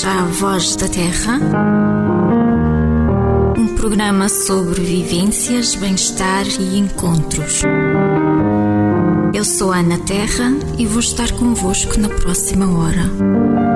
[0.00, 1.38] bem-vindos à Voz da Terra,
[3.56, 7.62] um programa sobre vivências, bem-estar e encontros.
[9.34, 13.69] Eu sou Ana Terra e vou estar convosco na próxima hora.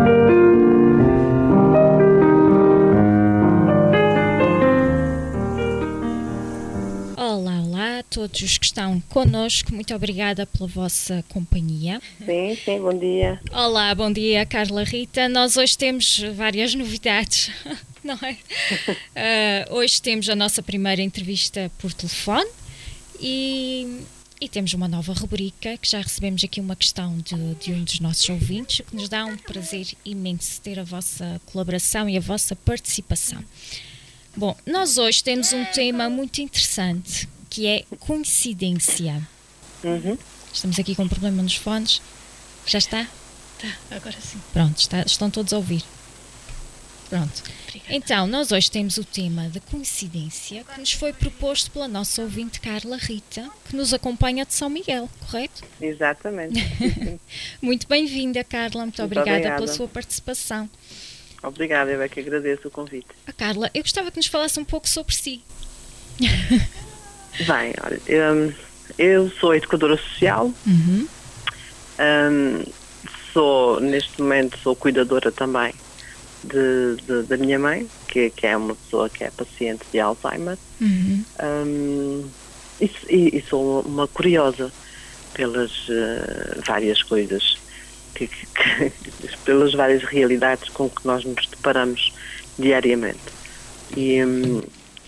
[8.74, 12.02] Estão connosco, muito obrigada pela vossa companhia.
[12.26, 13.40] Sim, sim, bom dia.
[13.52, 15.28] Olá, bom dia, Carla Rita.
[15.28, 17.52] Nós hoje temos várias novidades,
[18.02, 18.36] não é?
[19.14, 22.50] Uh, hoje temos a nossa primeira entrevista por telefone
[23.20, 24.00] e,
[24.40, 28.00] e, temos uma nova rubrica que já recebemos aqui uma questão de, de um dos
[28.00, 32.56] nossos ouvintes, que nos dá um prazer imenso ter a vossa colaboração e a vossa
[32.56, 33.42] participação.
[34.36, 39.22] Bom, nós hoje temos um tema muito interessante que é coincidência.
[39.84, 40.18] Uhum.
[40.52, 42.02] Estamos aqui com um problema nos fones.
[42.66, 43.06] Já está?
[43.60, 44.40] Tá, agora sim.
[44.52, 45.84] Pronto, está, estão todos a ouvir.
[47.08, 47.44] Pronto.
[47.68, 47.94] Obrigada.
[47.94, 52.60] Então, nós hoje temos o tema da coincidência que nos foi proposto pela nossa ouvinte
[52.60, 55.62] Carla Rita, que nos acompanha de São Miguel, correto?
[55.80, 56.60] Exatamente.
[57.62, 58.82] Muito bem-vinda, Carla.
[58.82, 59.62] Muito, Muito obrigada, obrigada.
[59.62, 60.68] pela sua participação.
[61.40, 63.06] Obrigada, eu é que agradeço o convite.
[63.28, 65.40] Ah, Carla, eu gostava que nos falasse um pouco sobre si.
[67.40, 68.54] Bem, olha, hum,
[68.98, 71.08] eu sou educadora social, Uhum.
[72.00, 72.64] hum,
[73.32, 75.72] sou, neste momento, sou cuidadora também
[76.42, 80.58] de, de- da minha mãe, que, que é uma pessoa que é paciente de Alzheimer,
[80.80, 81.24] Uhum.
[81.42, 82.32] hum,
[82.80, 84.72] e, e- sou uma curiosa
[85.32, 87.42] pelas eh, várias coisas,
[88.14, 88.38] que, que-
[89.44, 92.00] pelas várias realidades com que nós nos deparamos
[92.58, 93.24] diariamente.
[93.90, 94.62] E, hum,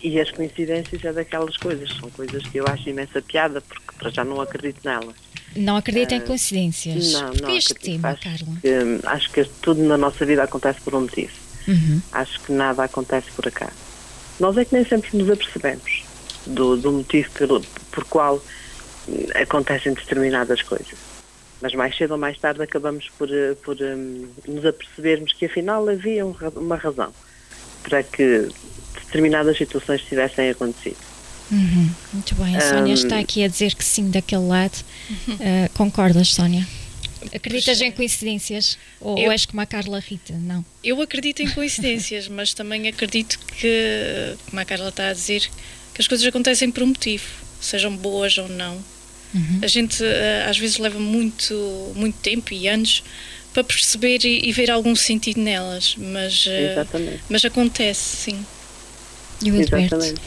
[0.06, 4.10] e as coincidências é daquelas coisas, são coisas que eu acho imensa piada, porque para
[4.10, 5.16] já não acredito nelas.
[5.56, 7.12] Não acredita em coincidências.
[7.12, 8.02] Não, Porque não este acredito.
[8.02, 8.56] tema, acho Carla?
[8.60, 11.32] Que, acho que tudo na nossa vida acontece por um motivo.
[11.66, 12.00] Uhum.
[12.12, 13.72] Acho que nada acontece por acaso.
[14.38, 16.04] Nós é que nem sempre nos apercebemos
[16.46, 17.60] do, do motivo pelo,
[17.90, 18.40] por qual
[19.34, 20.94] acontecem determinadas coisas.
[21.60, 25.88] Mas mais cedo ou mais tarde acabamos por, eh, por hum, nos apercebermos que afinal
[25.88, 27.12] havia um uma razão
[27.82, 28.48] para que
[29.04, 30.96] determinadas situações tivessem acontecido.
[31.50, 31.90] Uhum.
[32.12, 32.56] Muito bem.
[32.56, 32.94] A Sónia Hum.
[32.94, 34.76] está aqui a dizer que sim daquele lado.
[35.40, 36.66] Ah, concordas, Sónia?
[37.34, 38.78] Acreditas em coincidências?
[39.00, 40.32] Ou, Eu- ou és como a Carla Rita?
[40.34, 40.64] Não.
[40.82, 45.48] Eu acredito em coincidências, mas também acredito que, como a Carla está a dizer,
[45.94, 47.24] que as coisas acontecem por um motivo,
[47.60, 48.76] sejam boas ou não.
[49.34, 49.60] Uhum.
[49.62, 53.02] A gente eh, às vezes leva muito, muito tempo e anos
[53.52, 57.20] para perceber e, e ver algum sentido nelas, mas, Exatamente.
[57.28, 58.46] mas acontece, sim.
[59.44, 59.56] E o?
[59.60, 60.20] Exatamente.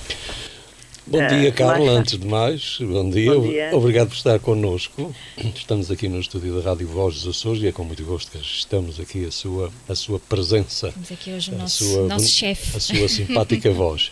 [1.07, 1.91] Bom Eh, dia, Carla.
[1.93, 3.33] Antes de mais, bom dia.
[3.33, 3.69] Bom dia.
[3.73, 5.13] Obrigado por estar connosco.
[5.55, 8.37] Estamos aqui no estúdio da Rádio Voz dos Açores e é com muito gosto que
[8.37, 12.77] estamos aqui a sua, a sua presença, Temos aqui hoje o nosso, sua, nosso chefe.
[12.77, 14.11] a sua simpática voz.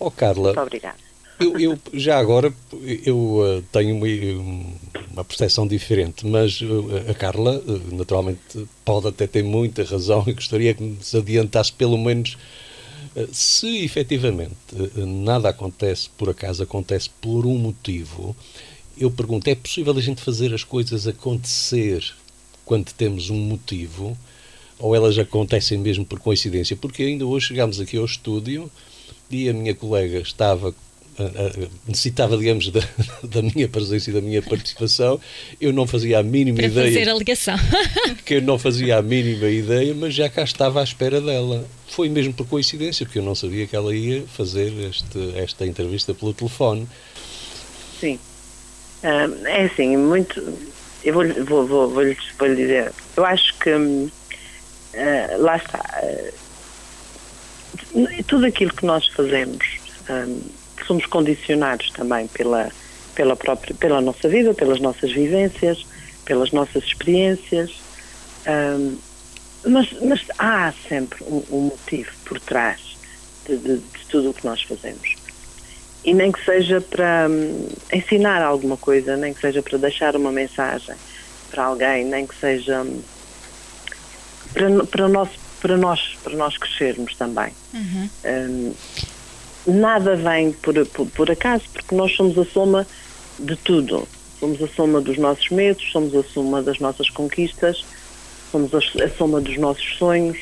[0.00, 0.96] Oh, Carla, Muito obrigada.
[1.38, 2.52] eu, eu- já agora
[3.04, 4.06] eu eh, tenho uma,
[5.12, 8.40] uma percepção diferente, mas eh, a Carla eh, naturalmente
[8.84, 12.36] pode até ter muita razão e gostaria que nos adiantasse pelo menos
[13.32, 18.34] se efetivamente eh, nada acontece por acaso, acontece por um motivo,
[18.96, 22.04] eu pergunto, é possível a gente fazer as coisas acontecer
[22.64, 24.16] quando temos um motivo
[24.78, 26.76] ou elas acontecem mesmo por coincidência?
[26.76, 28.70] Porque ainda hoje chegámos aqui ao estúdio
[29.30, 30.74] e a minha colega estava
[31.86, 32.80] necessitava, digamos, da,
[33.22, 35.20] da minha presença e da minha participação.
[35.60, 37.56] Eu não fazia a mínima Para ideia fazer a ligação.
[38.24, 41.66] que eu não fazia a mínima ideia, mas já cá estava à espera dela.
[41.88, 46.14] Foi mesmo por coincidência, porque eu não sabia que ela ia fazer este, esta entrevista
[46.14, 46.88] pelo telefone.
[48.00, 48.18] Sim.
[49.02, 50.40] É assim, muito.
[51.04, 52.92] Eu vou, vou, vou, vou, lhe, vou lhe dizer.
[53.16, 53.70] Eu acho que.
[54.94, 55.78] ah, lá está.
[55.78, 56.42] ah,
[58.26, 59.66] tudo aquilo que nós fazemos,
[60.08, 60.40] hum,
[60.86, 62.70] somos condicionados também pela,
[63.14, 65.78] pela, própria, pela nossa vida, pelas nossas vivências,
[66.24, 67.70] pelas nossas experiências.
[68.46, 68.98] hum,
[69.64, 72.80] mas, mas há sempre um, um motivo por trás
[73.46, 75.08] de, de- de tudo o que nós fazemos
[76.04, 80.32] e nem que seja para hum, ensinar alguma coisa, nem que seja para deixar uma
[80.32, 80.96] mensagem
[81.48, 83.04] para alguém, nem que seja hum,
[84.52, 85.30] para, para, nós,
[85.60, 87.56] para, nós, para nós crescermos também.
[87.72, 88.10] Uhum.
[88.24, 88.74] Hum,
[89.66, 92.86] nada vem por, por, por acaso, porque nós somos a soma
[93.38, 94.08] de tudo.
[94.38, 97.76] Somos a soma dos nossos medos, somos a soma das nossas conquistas,
[98.50, 100.38] somos a, a soma dos nossos sonhos.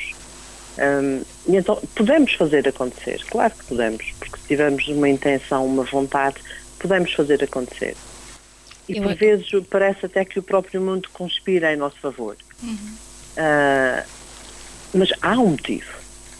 [0.79, 5.85] Hum, e então podemos fazer acontecer, claro que podemos, porque se tivermos uma intenção, uma
[5.85, 6.37] vontade,
[6.79, 7.97] podemos fazer acontecer.
[8.89, 12.37] E Eu por ac- vezes parece até que o próprio mundo conspira em nosso favor.
[13.37, 14.07] Ah,
[14.95, 15.87] Mas há um motivo,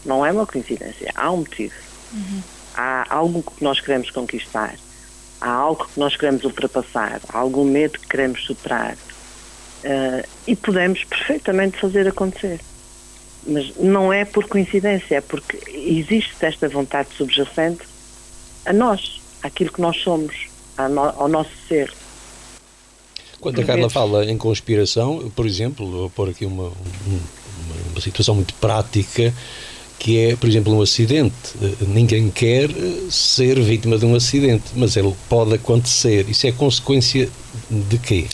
[0.05, 1.73] não é uma coincidência, há um motivo.
[2.11, 2.43] Uhum.
[2.83, 4.73] Há algo que nós queremos conquistar,
[5.39, 8.97] há algo que nós queremos ultrapassar, há algum medo que queremos superar.
[9.83, 12.59] Uh, e podemos perfeitamente fazer acontecer.
[13.45, 17.83] Mas não é por coincidência, é porque existe esta vontade subjacente
[18.65, 21.93] a nós, àquilo que nós somos, ao nosso ser.
[23.39, 27.19] Quando a Carla fala em conspiração, por exemplo, vou pôr aqui uma, uma,
[27.91, 29.31] uma situação muito prática,
[30.01, 31.53] que é, por exemplo, um acidente.
[31.87, 32.69] Ninguém quer
[33.11, 36.27] ser vítima de um acidente, mas ele pode acontecer.
[36.27, 37.29] Isso é consequência
[37.69, 38.25] de quê?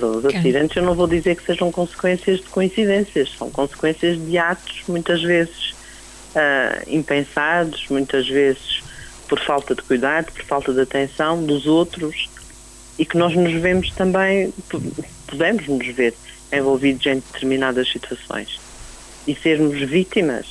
[0.00, 4.82] Os acidentes eu não vou dizer que sejam consequências de coincidências, são consequências de atos
[4.88, 5.70] muitas vezes
[6.34, 8.80] uh, impensados, muitas vezes
[9.28, 12.28] por falta de cuidado, por falta de atenção dos outros
[12.98, 14.52] e que nós nos vemos também,
[15.28, 16.14] podemos nos ver
[16.52, 18.67] envolvidos em determinadas situações
[19.28, 20.46] e sermos vítimas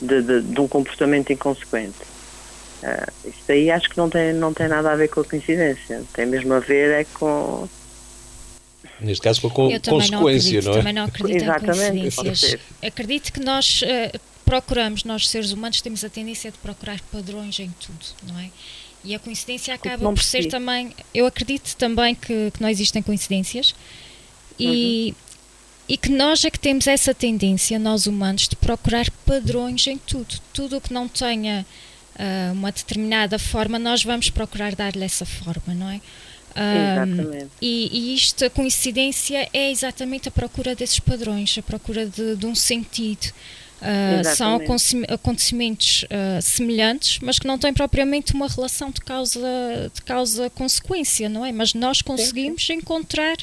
[0.00, 1.96] de, de, de um comportamento inconsequente.
[2.82, 6.02] Uh, isso aí acho que não tem, não tem nada a ver com a coincidência,
[6.12, 7.66] tem mesmo a ver é com
[9.00, 10.78] Neste caso, com a consequência, não, não, é?
[10.78, 12.60] Também não acredito Exatamente, em coincidências.
[12.82, 17.72] Acredito que nós uh, procuramos, nós seres humanos, temos a tendência de procurar padrões em
[17.80, 18.50] tudo, não é?
[19.02, 20.92] E a coincidência acaba por ser também.
[21.12, 23.74] Eu acredito também que, que não existem coincidências
[24.58, 25.23] e, uhum.
[25.88, 30.36] E que nós é que temos essa tendência, nós humanos, de procurar padrões em tudo.
[30.52, 31.66] Tudo o que não tenha
[32.14, 36.00] uh, uma determinada forma, nós vamos procurar dar-lhe essa forma, não é?
[36.56, 42.36] Um, e, e isto, a coincidência é exatamente a procura desses padrões, a procura de,
[42.36, 43.32] de um sentido.
[43.82, 44.58] Uh, são
[45.10, 49.40] acontecimentos uh, semelhantes, mas que não têm propriamente uma relação de causa
[49.92, 51.52] de causa consequência, não é?
[51.52, 52.78] Mas nós conseguimos sim, sim.
[52.78, 53.36] encontrar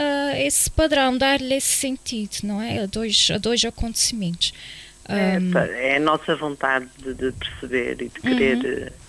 [0.00, 2.82] uh, esse padrão, dar-lhe esse sentido, não é?
[2.82, 4.52] A dois a dois acontecimentos.
[5.08, 9.00] Um, é, é, a nossa vontade de, de perceber e de querer uhum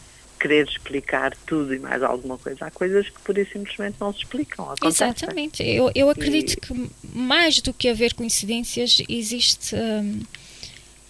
[0.42, 2.66] querer explicar tudo e mais alguma coisa.
[2.66, 4.66] Há coisas que por isso simplesmente não se explicam.
[4.66, 5.08] Acontecem.
[5.08, 5.64] Exatamente.
[5.64, 6.56] Eu, eu acredito e...
[6.58, 10.22] que mais do que haver coincidências, existe um,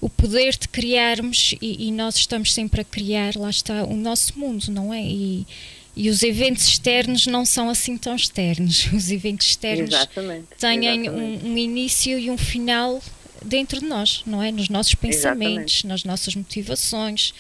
[0.02, 4.38] o poder de criarmos e, e, nós estamos sempre a criar, lá está, o nosso
[4.38, 5.02] mundo, não é?
[5.02, 5.48] E,
[5.96, 8.88] e os eventos externos não são assim tão externos.
[8.94, 10.48] Os eventos externos Exatamente.
[10.58, 11.46] têm Exatamente.
[11.46, 13.02] Um, um, início e um final
[13.44, 14.52] dentro de nós, não é?
[14.52, 15.88] Nos nossos pensamentos, Exatamente.
[15.88, 17.34] nas nossas motivações,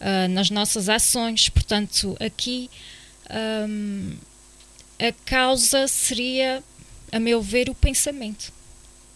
[0.00, 1.48] uh, nas nossas ações.
[1.48, 2.70] Portanto, aqui
[3.68, 4.12] um,
[4.98, 6.62] a causa seria,
[7.12, 8.52] a meu ver, o pensamento.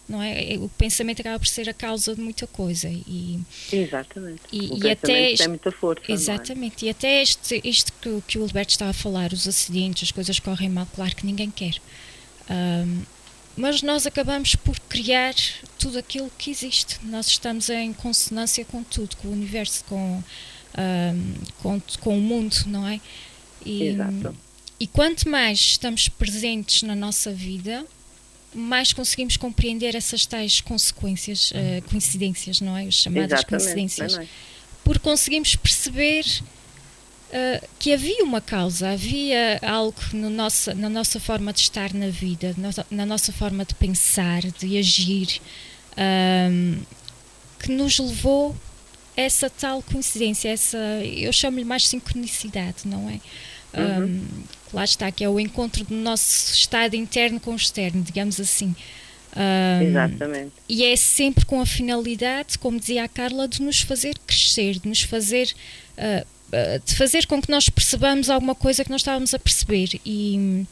[0.07, 0.57] Não é?
[0.59, 2.89] O pensamento acaba por ser a causa de muita coisa.
[2.89, 3.39] E,
[3.71, 4.41] exatamente.
[4.51, 6.03] E, o e até tem muita força.
[6.09, 6.11] É?
[6.11, 6.85] Exatamente.
[6.85, 6.87] É?
[6.87, 10.39] E até este, isto que, que o Alberto estava a falar, os acidentes, as coisas
[10.39, 11.75] correm mal, claro que ninguém quer.
[12.49, 13.03] Um,
[13.55, 15.35] mas nós acabamos por criar
[15.77, 16.99] tudo aquilo que existe.
[17.03, 20.23] Nós estamos em consonância com tudo, com o universo, com
[20.77, 22.99] um, com, com o mundo, não é?
[23.65, 24.35] E, Exato.
[24.79, 27.85] E quanto mais estamos presentes na nossa vida,
[28.53, 32.85] mais conseguimos compreender essas tais consequências, uh, coincidências, não é?
[32.85, 34.17] As chamadas Exatamente, coincidências.
[34.17, 34.27] É?
[34.83, 36.25] Porque conseguimos perceber
[37.29, 42.09] uh, que havia uma causa, havia algo no nossa, na nossa forma de estar na
[42.09, 45.41] vida, na, na nossa forma de pensar, de agir,
[45.97, 46.79] um,
[47.59, 48.55] que nos levou
[49.15, 53.19] essa tal coincidência, essa, eu chamo-lhe mais sincronicidade, não é?
[53.79, 54.25] Uhum.
[54.73, 58.75] Lá está, que é o encontro do nosso estado interno com o externo, digamos assim.
[59.35, 60.51] Um, Exatamente.
[60.67, 64.87] E é sempre com a finalidade, como dizia a Carla, de nos fazer crescer, de
[64.87, 65.53] nos fazer.
[65.97, 66.33] Uh,
[66.85, 69.99] de fazer com que nós percebamos alguma coisa que nós estávamos a perceber.
[70.05, 70.67] E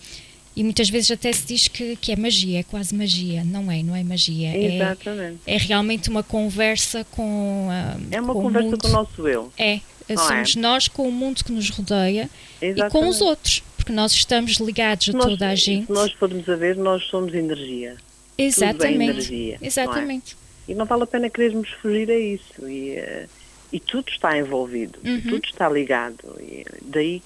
[0.55, 3.43] e muitas vezes até se diz que, que é magia, é quase magia.
[3.43, 4.49] Não é, não é magia.
[4.49, 5.39] É, Exatamente.
[5.45, 7.69] É, é realmente uma conversa com.
[7.69, 8.81] Uh, é uma com conversa mundo.
[8.81, 9.51] com o nosso eu.
[9.57, 9.79] É,
[10.09, 10.59] não somos é?
[10.59, 12.29] nós com o mundo que nos rodeia
[12.61, 12.89] Exatamente.
[12.89, 15.87] e com os outros, porque nós estamos ligados a nós, toda a gente.
[15.87, 17.97] Se nós formos a ver, nós somos energia.
[18.37, 19.11] Exatamente.
[19.11, 20.35] energia, Exatamente.
[20.35, 20.71] Não é?
[20.71, 22.69] E não vale a pena querermos fugir a isso.
[22.69, 23.27] E, uh,
[23.73, 25.21] e tudo está envolvido, uhum.
[25.21, 26.37] tudo está ligado.
[26.39, 27.23] E daí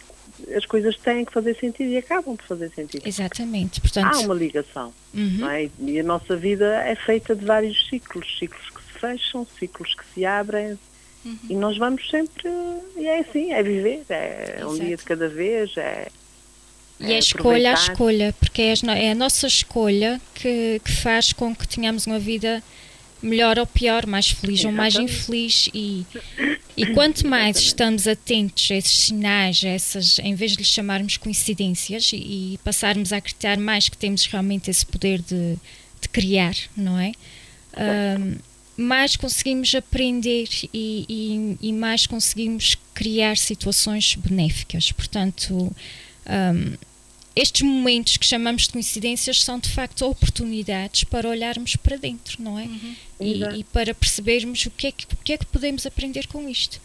[0.55, 3.05] as coisas têm que fazer sentido e acabam por fazer sentido.
[3.05, 3.81] Exatamente.
[3.81, 4.93] Portanto, Há uma ligação.
[5.13, 5.49] Uhum.
[5.49, 5.69] É?
[5.79, 10.03] E a nossa vida é feita de vários ciclos, ciclos que se fecham, ciclos que
[10.13, 10.79] se abrem.
[11.25, 11.37] Uhum.
[11.49, 12.47] E nós vamos sempre,
[12.95, 14.71] e é assim, é viver, é Exato.
[14.71, 16.07] um dia de cada vez, é.
[16.99, 21.33] E é a escolha a escolha, porque é, é a nossa escolha que, que faz
[21.33, 22.63] com que tenhamos uma vida
[23.21, 24.95] melhor ou pior, mais feliz Exatamente.
[24.97, 25.69] ou mais infeliz.
[25.73, 26.05] E,
[26.77, 31.17] e quanto mais estamos atentos a esses sinais, a essas, em vez de lhes chamarmos
[31.17, 35.57] coincidências e, e passarmos a acreditar mais que temos realmente esse poder de,
[36.01, 37.11] de criar, não é?
[37.77, 38.35] um,
[38.77, 44.91] mais conseguimos aprender e, e, e, mais conseguimos criar situações benéficas.
[44.91, 45.73] Portanto,
[46.27, 46.73] um,
[47.35, 52.57] estes momentos que chamamos de coincidências são de facto oportunidades para olharmos para dentro, não
[52.57, 52.63] é?
[52.63, 52.95] Uhum.
[53.19, 56.47] E, e, para percebermos o que, é que, o que é que podemos aprender com
[56.47, 56.79] isto.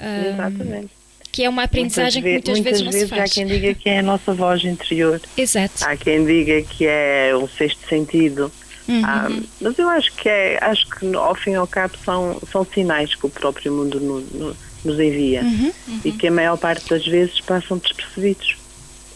[0.00, 0.90] Um, Exatamente.
[1.30, 3.30] Que é uma aprendizagem muitas que muitas, muitas vezes, não vezes se faz.
[3.30, 5.20] Há quem diga que é a nossa voz interior.
[5.36, 5.84] Exato.
[5.84, 8.52] Há quem diga que é o sexto sentido.
[8.88, 9.02] Uhum.
[9.04, 9.28] Ah,
[9.60, 13.14] mas eu acho que é, acho que ao fim e ao cabo são, são sinais
[13.14, 15.72] que o próprio mundo no, no, nos envia uhum.
[15.88, 16.00] Uhum.
[16.04, 18.56] e que a maior parte das vezes passam despercebidos.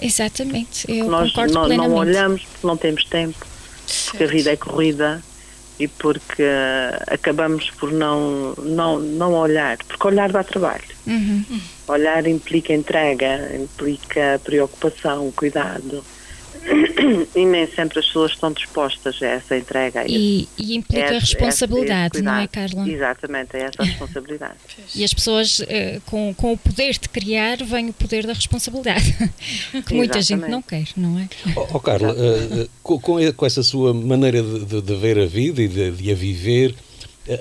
[0.00, 1.90] Exatamente, eu Nós concordo não, plenamente.
[1.90, 3.46] não olhamos porque não temos tempo,
[4.06, 5.22] porque a vida é corrida
[5.78, 10.84] e porque uh, acabamos por não, não, não olhar, porque olhar dá trabalho.
[11.06, 11.60] Uhum.
[11.88, 16.04] Olhar implica entrega, implica preocupação, cuidado.
[17.34, 20.04] E nem sempre as pessoas estão dispostas a essa entrega.
[20.06, 22.88] E, e implica responsabilidade, não é, Carla?
[22.88, 24.54] Exatamente, é essa a responsabilidade.
[24.94, 29.16] e as pessoas, uh, com, com o poder de criar, vem o poder da responsabilidade,
[29.86, 31.28] que muita gente não quer, não é?
[31.54, 35.68] Oh, oh Carla, uh, com, com, essa sua maneira de, de, ver a vida e
[35.68, 36.74] de, de, a viver,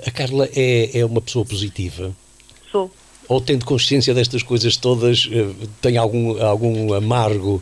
[0.06, 2.14] a Carla é, é uma pessoa positiva?
[2.70, 2.90] Sou.
[3.28, 5.28] Ou tendo consciência destas coisas todas,
[5.80, 7.60] tem algum, algum amargo?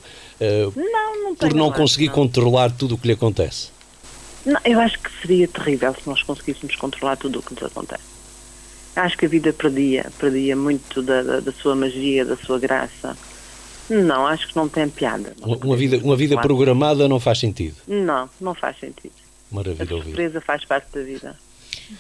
[0.76, 2.14] não, não por não conseguir não.
[2.14, 3.69] controlar tudo o que lhe acontece?
[4.45, 8.04] Não, eu acho que seria terrível se nós conseguíssemos controlar tudo o que nos acontece.
[8.95, 13.16] Acho que a vida perdia, perdia muito da, da, da sua magia, da sua graça.
[13.88, 15.35] Não, acho que não tem piada.
[15.40, 17.76] Não uma, vida, uma vida programada não faz sentido?
[17.88, 19.12] Não, não faz sentido.
[19.50, 21.37] Maravilha A surpresa faz parte da vida.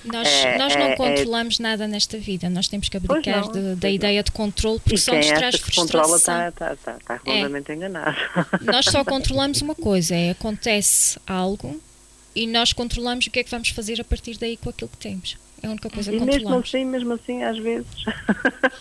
[0.04, 3.52] Nós, É, nós não é, é- controlamos nada nesta vida, nós temos que abdicar não,
[3.52, 6.48] de- da ideia de controle, porque E só nos traz controla frustração.
[6.48, 8.16] está, está, está, está redondamente enganado.
[8.62, 11.80] Nós só controlamos uma coisa, é acontece algo
[12.34, 14.96] e nós controlamos o que é que vamos fazer a partir daí com aquilo que
[14.96, 15.36] temos.
[15.62, 17.86] É a única coisa que E mesmo assim, mesmo assim, às vezes,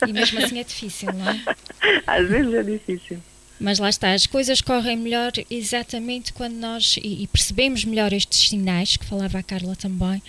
[0.07, 1.39] E mesmo assim é difícil, não é?
[2.07, 3.19] às vezes é difícil.
[3.60, 8.50] Mas lá está, as coisas correm melhor exatamente quando nós, e, e percebemos melhor estes
[8.50, 10.22] sinais, que falava a Carla também,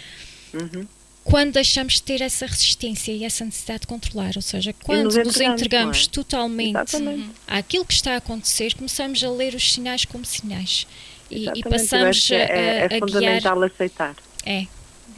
[0.55, 0.87] Uhum.
[1.25, 4.33] quando deixamos de ter essa resistência e essa necessidade de controlar.
[4.37, 6.11] Ou seja, quando nos nos entregamos, é?
[6.15, 7.31] totalmente Exatamente.
[7.47, 10.87] àquilo que está a acontecer, começamos a ler os sinais como sinais.
[11.31, 13.01] E, e passamos que a, é, é a- a guiar.
[13.01, 14.15] fundamental aceitar.
[14.45, 14.67] É,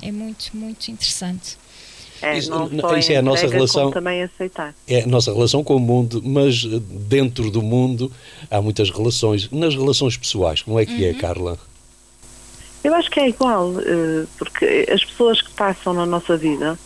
[0.03, 1.57] é muito, muito interessante.
[2.23, 4.75] É, Isso- não n- só isso é a nossa relação- também aceitar.
[4.89, 8.11] É a nossa relação com o mundo, mas eh, dentro do mundo
[8.51, 9.51] há muitas relações.
[9.51, 11.59] Nas relações pessoais, como é que é, Carla?
[12.87, 16.79] Eu acho que é igual, eh, porque as pessoas que passam na nossa vida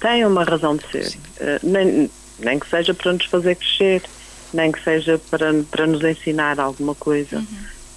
[0.00, 1.18] têm uma razão de ser.
[1.38, 4.02] Eh, Nem, nem que seja para nos fazer crescer,
[4.54, 7.44] nem que seja para, para nos ensinar alguma coisa.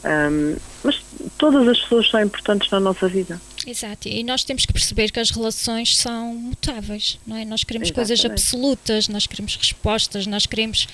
[0.04, 1.02] Ahm, mas
[1.38, 3.40] todas as pessoas são importantes na nossa vida.
[3.66, 7.46] Exato, e nós temos que perceber que as relações são mutáveis, não é?
[7.46, 8.42] Nós queremos coisas Exatamente.
[8.42, 10.90] absolutas, nós queremos respostas, nós queremos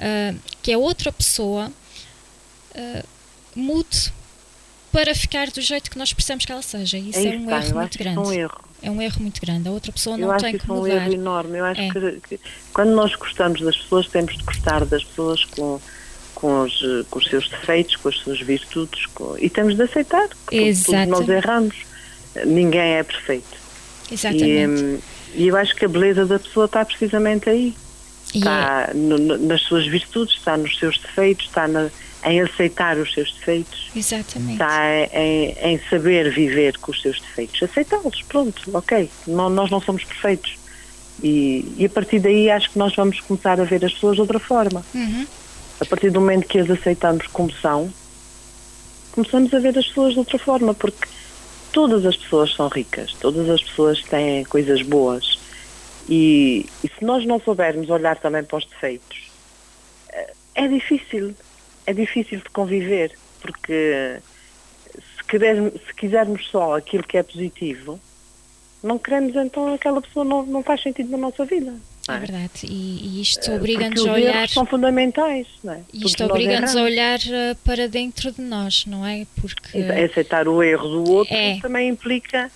[0.00, 1.70] ah, que a outra pessoa
[2.74, 3.04] ah,
[3.54, 4.12] mude
[4.94, 6.96] para ficar do jeito que nós precisamos que ela seja.
[6.96, 8.28] E Isso é, Aí um está, erro eu muito acho que isso é grande.
[8.28, 8.60] um erro.
[8.82, 9.68] É um erro muito grande.
[9.68, 10.94] A outra pessoa Eu não acho tem que que isso é um mudar.
[10.94, 11.58] erro enorme.
[11.58, 11.90] Eu acho É.
[11.90, 12.40] que, que
[12.72, 15.80] quando nós gostamos das pessoas, temos de gostar das pessoas com,
[16.34, 20.28] com, os, com os seus defeitos, com as suas virtudes, com- e temos de aceitar
[20.48, 21.74] que todos nós erramos.
[22.46, 23.56] Ninguém é perfeito.
[24.10, 24.82] E, Exatamente.
[24.84, 24.98] hum,
[25.34, 27.74] e eu acho que a beleza da pessoa está precisamente aí.
[28.34, 31.88] E é- Está no- no- nas suas virtudes, está nos seus defeitos, está na-
[32.26, 34.52] em aceitar os seus defeitos, exatamente.
[34.54, 37.62] está em, em saber viver com os seus defeitos.
[37.62, 39.10] Aceitá-los, pronto, ok.
[39.26, 40.56] Não- nós não somos perfeitos.
[41.22, 44.20] E, e a partir daí acho que nós vamos começar a ver as pessoas de
[44.22, 44.84] outra forma.
[44.94, 45.26] Uhum.
[45.80, 47.92] A partir do momento que as aceitamos como são,
[49.12, 51.06] começamos a ver as pessoas de outra forma, porque
[51.72, 55.38] todas as pessoas são ricas, todas as pessoas têm coisas boas.
[56.08, 59.30] E, e se nós não soubermos olhar também para os defeitos,
[60.12, 61.34] eh, é difícil,
[61.86, 64.18] é difícil de conviver, porque
[64.92, 67.98] se, querermos, se quisermos só aquilo que é positivo,
[68.82, 71.74] não queremos então aquela pessoa não, não faz sentido na nossa vida.
[72.06, 72.18] É é?
[72.18, 72.50] verdade.
[72.64, 74.48] E, e isto Porque obriga-nos os a olhar.
[74.48, 75.80] são fundamentais, não é?
[75.92, 79.26] E isto obriga-nos a olhar eh, para dentro de nós, não é?
[79.40, 79.78] Porque.
[79.78, 81.58] É Aceitar o erro do outro É.
[81.60, 82.50] também implica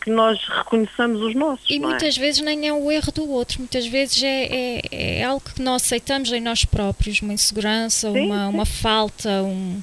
[0.00, 1.68] que nós reconheçamos os nossos.
[1.68, 1.78] E é?
[1.78, 5.60] muitas vezes nem é o erro do outro, muitas vezes é, é, é algo que
[5.60, 8.54] nós aceitamos em nós próprios, uma insegurança, Sim, uma, sim.
[8.54, 9.82] uma falta, um,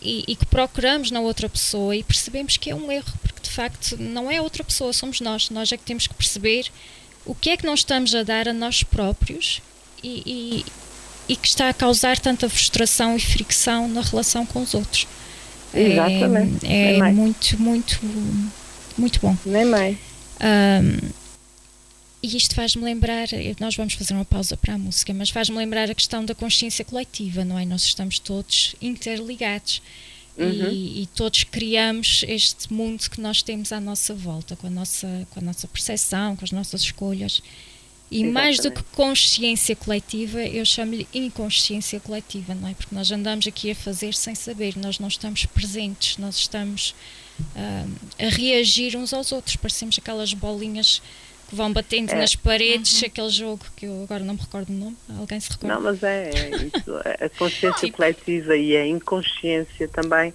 [0.00, 3.50] e, e que procuramos na outra pessoa e percebemos que é um erro, porque de
[3.50, 5.48] facto não é a outra pessoa, somos nós.
[5.50, 6.66] Nós é que temos que perceber
[7.24, 9.62] o que é que nós estamos a dar a nós próprios
[10.02, 10.64] e, e,
[11.32, 15.06] e que está a causar tanta frustração e fricção na relação com os outros.
[15.72, 16.66] É- Exatamente.
[16.66, 17.98] É, É muito, muito
[18.96, 19.36] muito bom.
[19.44, 19.96] Nem mais.
[20.40, 21.24] Um,
[22.24, 23.28] e isto faz-me lembrar,
[23.60, 26.82] nós vamos fazer uma pausa para a música, mas faz-me lembrar a questão da consciência
[26.82, 27.66] coletiva, não é?
[27.66, 29.82] Nós estamos todos interligados
[30.38, 30.70] uhum.
[30.70, 35.26] e, e, todos criamos este mundo que nós temos à nossa volta, com a nossa,
[35.30, 37.42] com a nossa percepção, com as nossas escolhas.
[38.10, 38.32] E Exatamente.
[38.32, 42.72] mais do que consciência coletiva, eu chamo-lhe inconsciência coletiva, não é?
[42.72, 46.94] Porque nós andamos aqui a fazer sem saber, nós não estamos presentes, nós estamos
[48.18, 51.02] a reagir uns aos outros, parecemos aquelas bolinhas
[51.48, 52.14] que vão batendo é.
[52.14, 53.06] nas paredes, uhum.
[53.06, 54.96] aquele jogo que eu agora não me recordo o nome.
[55.18, 55.74] Alguém se recorda?
[55.74, 56.96] Não, mas é, é isso.
[57.20, 57.96] A consciência tipo.
[57.96, 60.32] coletiva e a inconsciência também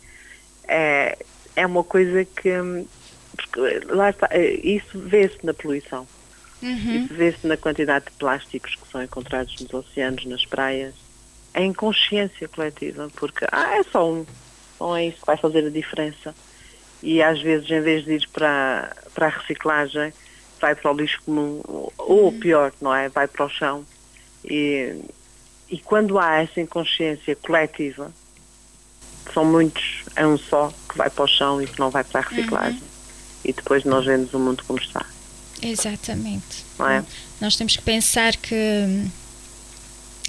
[0.67, 1.17] é,
[1.55, 2.49] é uma coisa que.
[3.35, 6.07] Porque, lá está, é, isso vê-se na poluição.
[6.61, 7.05] Uhum.
[7.05, 10.93] Isso vê-se na quantidade de plásticos que são encontrados nos oceanos, nas praias.
[11.53, 14.25] É inconsciência coletiva, porque ah, é só um.
[14.79, 16.35] Não é isso que vai fazer a diferença.
[17.01, 20.13] E às vezes, em vez de ir para, para a reciclagem,
[20.59, 21.61] vai para o lixo comum,
[21.97, 23.09] ou pior, não é?
[23.09, 23.85] Vai para o chão.
[24.43, 24.95] E,
[25.69, 28.11] e quando há essa inconsciência coletiva,
[29.33, 32.21] são muitos, é um só que vai para o chão e que não vai para
[32.21, 32.79] a reciclagem.
[32.79, 32.87] Uhum.
[33.45, 35.05] E depois nós vemos o mundo como está.
[35.61, 36.65] Exatamente.
[36.77, 37.03] Não é?
[37.39, 38.55] Nós temos que pensar que,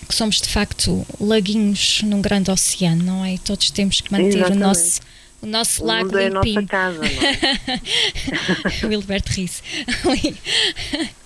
[0.07, 3.35] que somos de facto laguinhos num grande oceano, não é?
[3.35, 4.57] E todos temos que manter Exatamente.
[4.57, 5.01] o nosso
[5.43, 6.59] o nosso o lago é limpinho.
[6.59, 7.05] a nossa casa, não
[8.83, 8.87] é?
[8.87, 9.63] o Hilberto ri-se.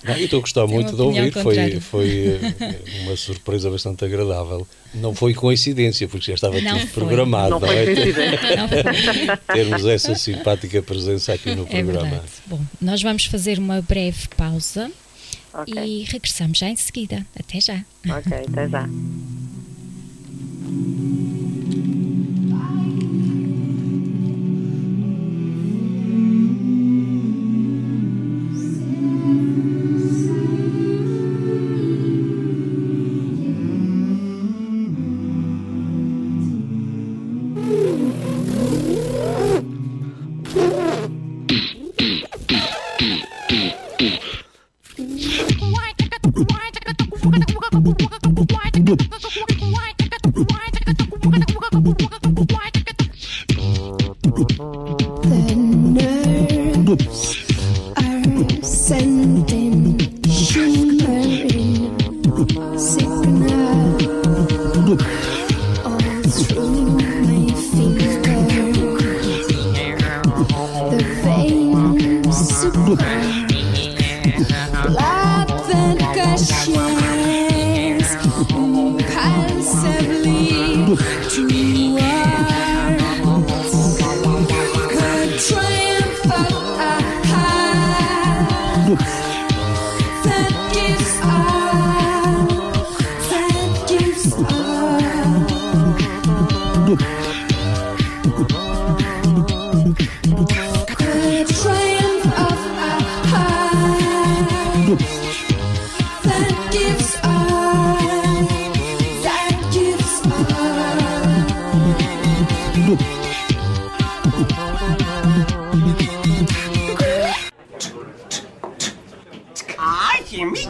[0.04, 4.66] Não, eu estou a gostar muito de ouvir, foi, foi eh, uma surpresa bastante agradável.
[4.94, 7.04] Não foi coincidência, porque já estava não tudo foi.
[7.04, 7.50] programado.
[7.50, 7.84] Não, não foi é?
[7.86, 9.38] coincidência.
[9.52, 12.10] Termos essa simpática presença aqui no é programa.
[12.10, 12.32] Verdade.
[12.46, 14.90] Bom, nós vamos fazer uma breve pausa
[15.52, 16.02] okay.
[16.02, 17.26] e regressamos já em seguida.
[17.38, 17.84] Até já.
[18.08, 18.88] Ok, até já.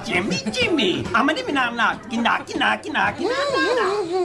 [0.04, 1.04] Jimmy, Jimmy.
[1.14, 1.98] I'm a dimmy nom nom.
[1.98, 4.24] Knocky, knocky, knocky, knocky, knocky.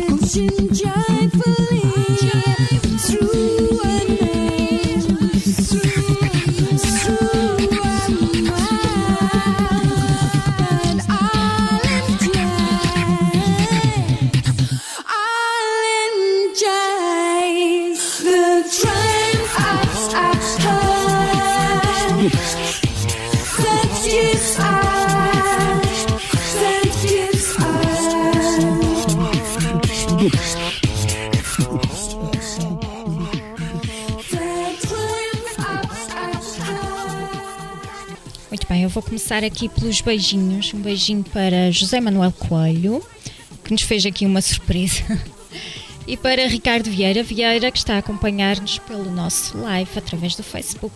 [0.00, 0.95] 同心加
[39.26, 40.72] começar aqui pelos beijinhos.
[40.72, 43.04] Um beijinho para José Manuel Coelho,
[43.64, 45.02] que nos fez aqui uma surpresa.
[46.08, 50.94] E para Ricardo Vieira Vieira, que está a acompanhar-nos pelo nosso live através do Facebook.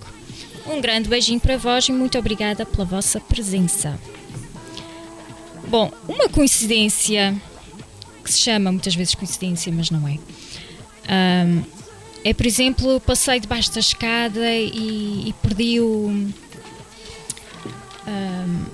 [0.64, 3.98] Um grande beijinho para vós e muito obrigada pela vossa presença.
[5.66, 7.34] Bom, uma coincidência
[8.22, 10.16] que se chama muitas vezes coincidência, mas não é.
[11.08, 11.64] Ahm,
[12.24, 16.30] é, por exemplo, passei debaixo da escada e, e perdi o.
[18.10, 18.64] ahm,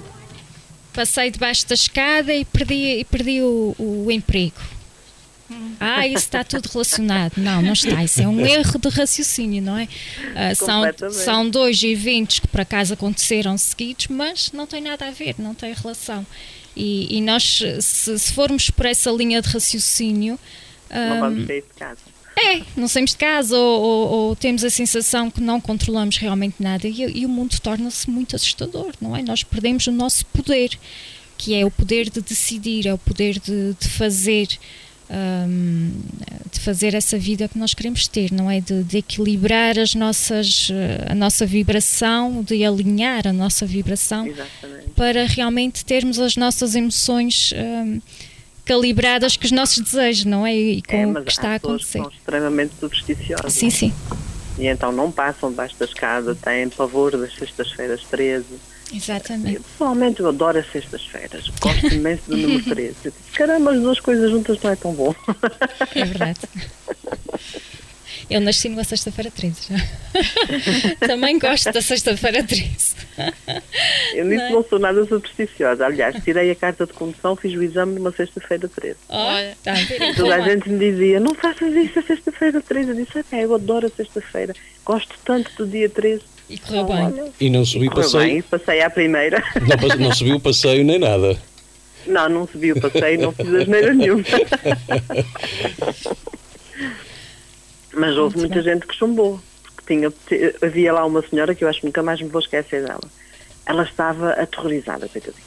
[0.93, 4.57] passei debaixo da escada e perdi, e perdi o, o emprego.
[5.79, 7.35] Ah, isso está tudo relacionado.
[7.37, 8.03] Não, não está.
[8.03, 9.89] Isso é um erro de raciocínio, não é?
[10.35, 15.11] Ah, são, são dois eventos que por acaso aconteceram seguidos, mas não tem nada a
[15.11, 16.27] ver, não tem relação.
[16.75, 20.39] E, e nós, se, se formos por essa linha de raciocínio,
[20.91, 22.01] Não ah, vamos sair de casa.
[22.39, 26.57] É, não saímos de casa ou, ou- ou temos a sensação que não controlamos realmente
[26.63, 29.23] nada e, e o mundo torna-se muito assustador, não é?
[29.23, 30.71] Nós perdemos o nosso poder,
[31.39, 34.49] que é o poder de decidir, é o poder de, de fazer.
[35.11, 35.93] hum,
[36.53, 38.61] de fazer essa vida que nós queremos ter, não é?
[38.61, 40.69] De, de equilibrar as nossas,
[41.09, 44.89] a nossa vibração, de alinhar a nossa vibração Exatamente.
[44.97, 48.01] para realmente termos as nossas emoções hum,
[48.67, 50.55] calibradas com os nossos desejos, não é?
[50.55, 51.99] E com É, o que está a acontecer.
[52.01, 53.53] são extremamente supersticiosas.
[53.53, 53.95] Sim, sim.
[54.59, 58.45] E então não passam debaixo da escada, têm pavor das sextas-feiras 13.
[58.95, 59.57] Exatamente.
[59.57, 61.49] Eu, Pessoalmente eu adoro as sextas-feiras.
[61.61, 62.95] Gosto imenso do número 13.
[63.05, 65.15] Eu disse, Caramba, as duas coisas juntas não é tão bom.
[65.95, 66.41] É verdade.
[68.31, 69.77] Eu nasci numa sexta-feira 13 já.
[71.07, 72.97] Também gosto da sexta-feira 13.
[74.15, 74.53] Eu nisso Não é?
[74.53, 75.87] não sou nada supersticiosa.
[75.87, 78.97] Aliás, tirei a carta de condução, fiz o exame numa sexta-feira 13.
[79.09, 80.15] Olha, ver?
[80.17, 82.91] Toda a gente me dizia, não faças isso a sexta-feira 13.
[82.91, 84.55] Eu disse, "Ah, eu adoro a sexta-feira.
[84.85, 86.23] Gosto tanto do dia 13.
[86.49, 87.23] E correu Então, bem.
[87.23, 88.25] olha, E não subi correu passeio.
[88.25, 89.43] bem, passei à primeira.
[89.61, 91.37] Não, não subi o passeio nem nada.
[92.07, 94.23] Não, não subi o passeio, não fiz asneira nenhuma.
[97.97, 99.41] Mas houve Muito muita gente que chumbou.
[99.75, 100.13] Porque tinha,
[100.63, 103.01] havia lá uma senhora que eu acho que nunca mais me vou esquecer dela.
[103.65, 105.43] Ela estava aterrorizada, coitadinha.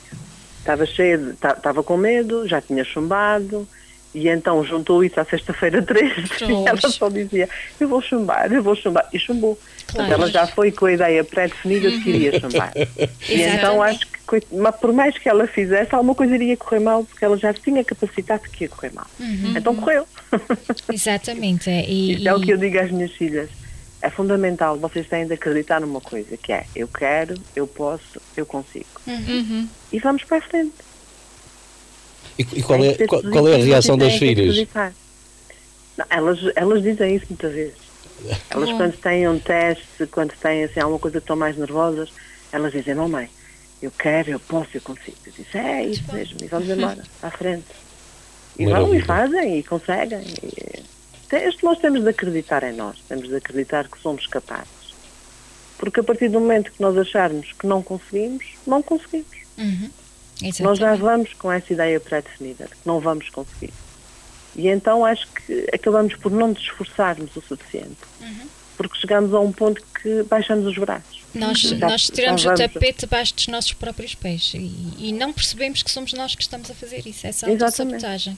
[0.59, 1.33] Estava cheia de.
[1.33, 3.67] ta- Estava com medo, já tinha chumbado.
[4.13, 6.13] E então juntou isso à sexta-feira 13
[6.49, 7.47] e ela só dizia,
[7.79, 9.07] eu vou chumbar, eu vou chumbar.
[9.13, 9.57] E chumbou.
[9.91, 10.11] Claro.
[10.11, 12.71] ela já foi com a ideia pré-definida de que iria chumbar.
[13.29, 14.07] E então acho
[14.51, 17.83] mas por mais que ela fizesse, alguma coisa iria correr mal, porque ela já tinha
[17.83, 19.07] capacitado que ia correr mal.
[19.55, 20.05] Então correu.
[20.91, 21.69] Exatamente.
[21.69, 23.49] é, E, Isso é o e- que eu digo às minhas filhas.
[24.01, 28.45] É fundamental, vocês têm de acreditar numa coisa, que é eu quero, eu posso, eu
[28.45, 28.85] consigo.
[29.91, 30.73] E vamos para a frente.
[32.37, 34.55] E, e qual, é, qual, qual é a reação das filhas?
[35.97, 37.89] Não, elas, elas dizem isso muitas vezes.
[38.49, 42.09] Elas quando têm um teste, quando têm assim, alguma coisa que estão mais nervosas,
[42.51, 43.29] elas dizem, mamãe,
[43.81, 45.17] eu quero, eu posso, eu consigo.
[45.25, 47.67] Eu disse, é isso mesmo, e vamos embora, à frente.
[48.57, 49.05] E vão e Maravilha.
[49.05, 50.21] fazem, e conseguem.
[50.43, 54.67] E, isto nós temos de acreditar em nós, temos de acreditar que somos capazes.
[55.77, 59.37] Porque a partir do momento que nós acharmos que não conseguimos, não conseguimos.
[59.57, 59.89] Uhum.
[60.61, 63.73] Nós já vamos com essa ideia pré-definida de que não vamos conseguir.
[64.55, 67.97] E então acho que acabamos por não nos esforçarmos o suficiente.
[68.19, 68.47] Uhum.
[68.79, 71.21] Porque chegamos a um ponto que baixamos os braços.
[71.35, 75.83] Nós, Já- nós tiramos o tapete debaixo dos nossos próprios pés e, e não percebemos
[75.83, 77.27] que somos nós que estamos a fazer isso.
[77.27, 77.63] Essa Exatamente.
[77.63, 78.37] autossabotagem.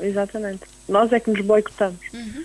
[0.00, 0.62] Exatamente.
[0.88, 2.00] Nós é que nos boicotamos.
[2.12, 2.44] Uhum.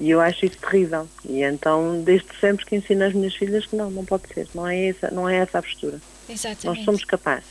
[0.00, 1.06] E eu acho isso terrível.
[1.28, 4.48] E então, desde sempre que ensino às minhas filhas que não, não pode ser.
[4.54, 6.00] Não é essa, não é essa a postura.
[6.26, 6.84] Nós Exatamente.
[6.86, 7.44] somos capazes.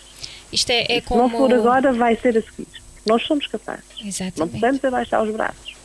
[0.52, 1.38] Isto é, é Se não como.
[1.38, 2.68] for agora, vai ser a seguir.
[3.06, 3.84] Nós somos capazes.
[4.02, 4.60] Não Exatamente.
[4.60, 5.77] podemos abaixar os braços.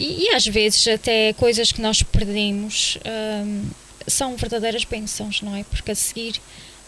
[0.00, 2.98] E, e às vezes até coisas que nós perdemos
[3.44, 3.64] hum,
[4.06, 5.62] são verdadeiras bênçãos, não é?
[5.64, 6.36] Porque a seguir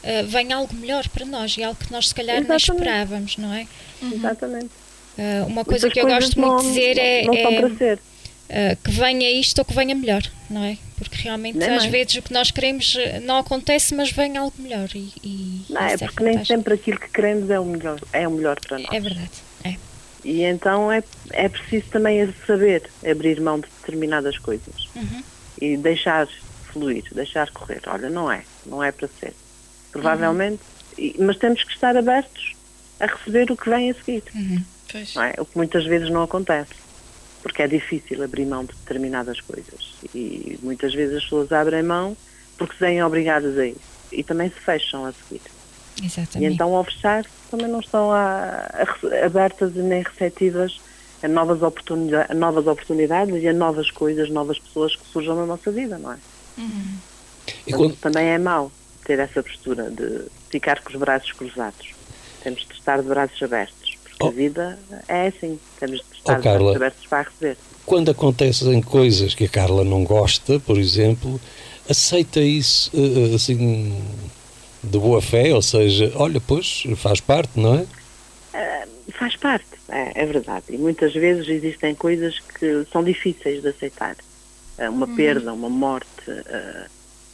[0.02, 2.70] uh, vem algo melhor para nós e algo que nós se calhar não Exatamente.
[2.72, 3.66] esperávamos, não é?
[4.02, 4.70] Exatamente.
[5.18, 7.76] Uh, uma coisa Muitas que eu gosto muito não- de dizer é, Não é, para
[7.76, 7.98] ser.
[7.98, 10.78] uh, que venha isto ou que venha melhor, não é?
[10.96, 11.90] Porque realmente Nem às mais.
[11.92, 14.88] vezes o que nós queremos não acontece, mas vem algo melhor.
[14.94, 18.26] E, e Não, é isso porque nem sempre aquilo que queremos é o melhor, é
[18.26, 18.88] o melhor para nós.
[18.90, 19.30] É verdade.
[20.24, 25.22] E então é, é preciso também saber abrir mão de determinadas coisas Uhum.
[25.60, 26.28] e deixar
[26.72, 27.80] fluir, deixar correr.
[27.86, 29.36] Olha, não é, não é para ser.
[29.90, 30.62] Provavelmente,
[30.96, 32.42] e- mas temos que estar abertos
[33.00, 34.64] a receber o que vem a seguir, Uhum.
[35.22, 35.40] É?
[35.40, 36.70] O que muitas vezes não acontece,
[37.42, 39.82] porque é difícil abrir mão de determinadas coisas.
[40.14, 42.16] E muitas vezes as pessoas abrem mão
[42.58, 43.80] porque se veem obrigadas a isso
[44.10, 45.42] e também se fecham a seguir.
[46.00, 46.54] E Exatamente.
[46.54, 50.80] então, ao fechar, também não estão a- a abertas e nem receptivas
[51.22, 55.46] a novas, oportunidades, a novas oportunidades e a novas coisas, novas pessoas que surjam na
[55.46, 56.16] nossa vida, não é?
[56.58, 58.70] E Portanto, quando, Também é mau
[59.04, 61.90] ter essa postura de ficar com os braços cruzados.
[62.42, 64.28] Temos de estar de braços abertos, porque Oh.
[64.28, 64.78] a vida
[65.08, 65.58] é assim.
[65.78, 66.58] Temos de estar de Carla.
[66.58, 67.56] braços abertos para receber.
[67.84, 71.40] quando acontecem coisas que a Carla não gosta, por exemplo,
[71.90, 73.92] aceita isso eh, assim
[74.82, 77.86] de boa fé, ou seja, olha, pois faz parte, não é?
[79.18, 80.64] Faz parte, é, é verdade.
[80.70, 84.16] E muitas vezes existem coisas que são difíceis de aceitar.
[84.78, 86.08] Eh, Uma perda, uma morte.
[86.28, 86.86] eh,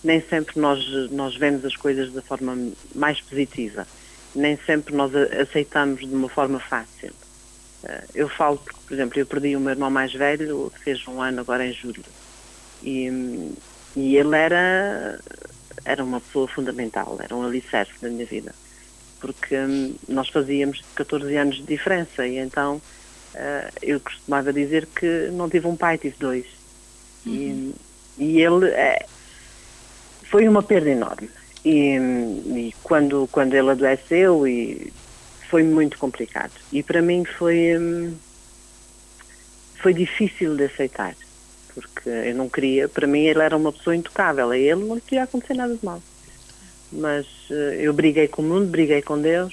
[0.05, 2.57] nem sempre nós, nós vemos as coisas da forma
[2.95, 3.87] mais positiva.
[4.35, 7.13] Nem sempre nós aceitamos de uma forma fácil.
[8.15, 11.41] Eu falo porque, por exemplo, eu perdi o meu irmão mais velho, fez um ano
[11.41, 12.05] agora em julho.
[12.83, 13.53] E,
[13.97, 15.19] e ele era,
[15.89, 18.55] era uma pessoa fundamental, era um alicerce da minha vida
[19.21, 22.81] porque hum, nós fazíamos 14 anos de diferença e então
[23.35, 26.47] eh, eu costumava dizer que não tive um pai, tive dois.
[27.27, 27.75] E,
[28.17, 29.05] e ele eh,
[30.25, 31.29] foi uma perda enorme.
[31.65, 34.93] E, hum, e quando, quando ele adoeceu e
[35.51, 36.53] foi muito complicado.
[36.73, 38.15] E para mim foi, hum,
[39.77, 41.15] foi difícil de aceitar.
[41.81, 45.01] Porque eu não queria, para mim ele era uma pessoa intocável, a ele não lhe
[45.03, 46.03] podia acontecer nada de mal
[46.91, 49.53] mas eh, eu briguei com o mundo, briguei com Deus,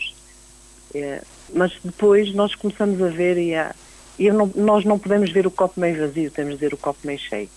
[0.95, 3.75] eh, mas depois nós começamos a ver e, a,
[4.17, 6.99] e não- nós não podemos ver o copo meio vazio, temos de ver o copo
[7.05, 7.51] meio cheio.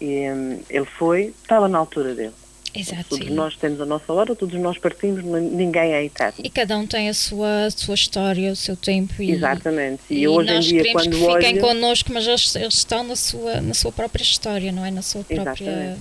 [0.00, 2.34] E hum, ele foi, estava na altura dele.
[2.74, 3.10] Exato.
[3.10, 6.34] Todos E, nós temos a nossa hora, todos nós partimos, ninguém é eterno.
[6.42, 9.20] e cada um tem a sua, a sua história, o seu tempo.
[9.22, 10.02] E, Exatamente.
[10.08, 13.16] E, E, hoje em dia, quando que fiquem olho, connosco, mas eles, eles estão na
[13.16, 14.90] sua, na sua própria história, não é?
[14.90, 16.00] Na sua própria Exatamente.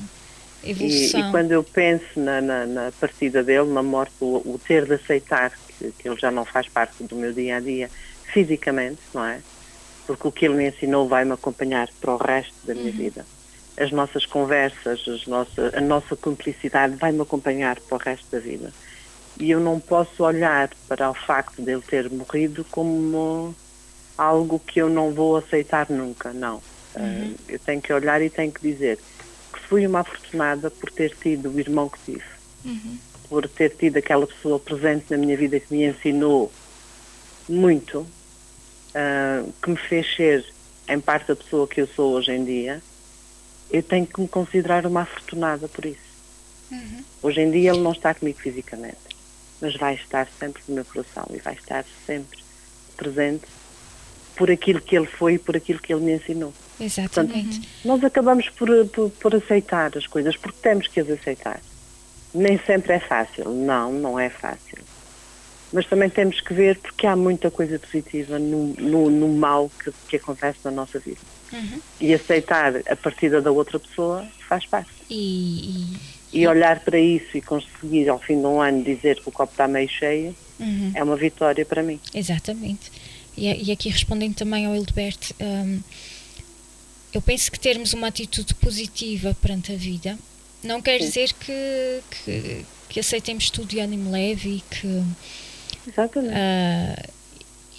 [0.64, 1.28] e, evolução.
[1.28, 4.94] e quando eu penso na, na, na partida dele, na morte, o, o ter de
[4.94, 7.90] aceitar que, que ele já não faz parte do meu dia a dia
[8.32, 9.40] fisicamente, não é?
[10.06, 13.26] Porque o que ele me ensinou vai-me acompanhar para o resto da minha vida.
[13.80, 18.74] As nossas conversas, as nossa, a nossa cumplicidade vai-me acompanhar para o resto da vida.
[19.40, 23.56] E eu não posso olhar para o facto dele ter morrido como
[24.18, 26.62] algo que eu não vou aceitar nunca, não.
[26.94, 29.00] Ah, eu tenho que olhar e tenho que dizer
[29.54, 32.24] que fui uma afortunada por ter tido o irmão que tive,
[33.30, 36.52] por ter tido aquela pessoa presente na minha vida que me ensinou
[37.48, 38.06] muito,
[38.94, 40.46] ah, que me fez ser,
[40.88, 42.82] em parte, a pessoa que eu sou hoje em dia.
[43.70, 46.10] Eu tenho que me considerar uma afortunada por isso.
[47.22, 48.98] Hoje em dia ele não está comigo fisicamente,
[49.62, 52.40] mas vai estar sempre no meu coração e vai estar sempre
[52.96, 53.46] presente
[54.36, 56.54] por aquilo que ele foi e por aquilo que ele me ensinou.
[56.80, 57.68] Exatamente.
[57.84, 61.60] Nós acabamos por, por, por aceitar as coisas porque temos que as aceitar.
[62.34, 63.50] Nem sempre é fácil.
[63.50, 64.78] Não, não é fácil.
[65.74, 69.92] Mas também temos que ver porque há muita coisa positiva no, no, no mal que,
[70.08, 71.20] que acontece na nossa vida.
[72.00, 74.92] E aceitar a partida da outra pessoa faz parte.
[75.10, 75.98] E,
[76.32, 79.52] E olhar para isso e conseguir ao fim de um ano dizer que o copo
[79.52, 80.92] está meio cheio uhum.
[80.94, 82.00] é uma vitória para mim.
[82.14, 82.92] Exatamente.
[83.36, 85.80] E, e aqui respondendo também ao Hildebert, hum,
[87.14, 90.18] eu penso que termos uma atitude positiva perante a vida
[90.64, 91.06] não quer Sim.
[91.06, 95.04] dizer que, que, que aceitemos tudo de ânimo leve e que,
[95.88, 96.34] Exatamente.
[96.36, 97.10] ah,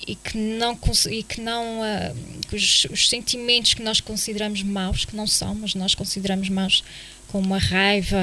[0.06, 0.78] e que não,
[1.10, 2.14] e que não ah,
[2.48, 6.82] que os, os sentimentos que nós consideramos maus, que não são, mas nós consideramos maus,
[7.28, 8.16] como a raiva,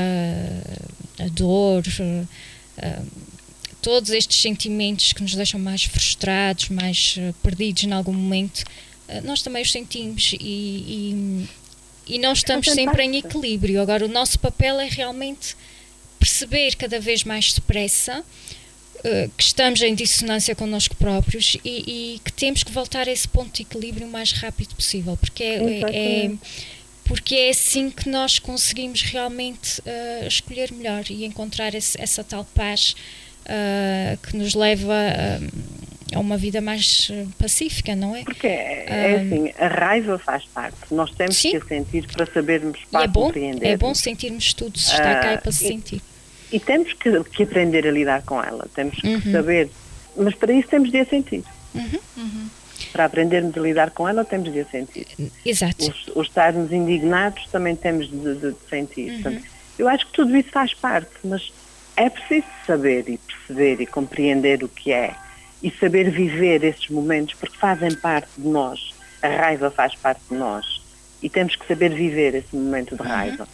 [1.20, 1.84] a dor,
[2.78, 3.02] ah,
[3.82, 8.66] todos estes sentimentos que nos deixam mais frustrados, mais eh, perdidos em algum momento,
[9.08, 11.48] eh, nós também os sentimos e,
[12.08, 13.82] e, e não estamos Fazem sempre em equilíbrio.
[13.82, 15.56] Agora, o nosso papel é realmente
[16.20, 18.26] perceber cada vez mais depressa
[19.38, 23.52] que estamos em dissonância connosco próprios e, e que temos que voltar a esse ponto
[23.56, 26.40] de equilíbrio o mais rápido possível, porque é, é- Exatamente.
[27.06, 32.44] porque é assim que nós conseguimos realmente eh, escolher melhor e encontrar esse- essa tal
[32.54, 32.96] paz
[33.46, 34.94] eh, que nos leva
[36.14, 38.24] a uma vida mais eh, pacífica, não é?
[38.24, 40.78] Porque é, é assim, a raiva faz parte.
[40.92, 41.52] Nós temos Sim.
[41.52, 43.68] que a sentir para sabermos, E para é bom, compreender.
[43.68, 46.02] é bom sentirmos tudo, se está cá é para se sentir.
[46.52, 48.68] E temos que, que aprender a lidar com ela.
[48.74, 49.32] Temos que Uhum.
[49.32, 49.70] saber.
[50.16, 51.44] Mas para isso temos de a sentir.
[51.76, 52.48] Uhum.
[52.94, 55.08] Para aprendermos a lidar com ela, temos de a sentir.
[55.46, 55.76] Exato.
[55.90, 59.10] Os, os estarmos indignados também temos de, de- de sentir.
[59.12, 59.22] Uhum.
[59.24, 59.44] Portanto,
[59.78, 61.52] eu acho que tudo isso faz parte, mas
[61.96, 65.14] é preciso saber e perceber e compreender o que é
[65.62, 68.92] e saber viver esses momentos porque fazem parte de nós.
[69.22, 70.66] A raiva faz parte de nós
[71.22, 72.98] e temos que saber viver esse momento Uhum.
[72.98, 73.48] de raiva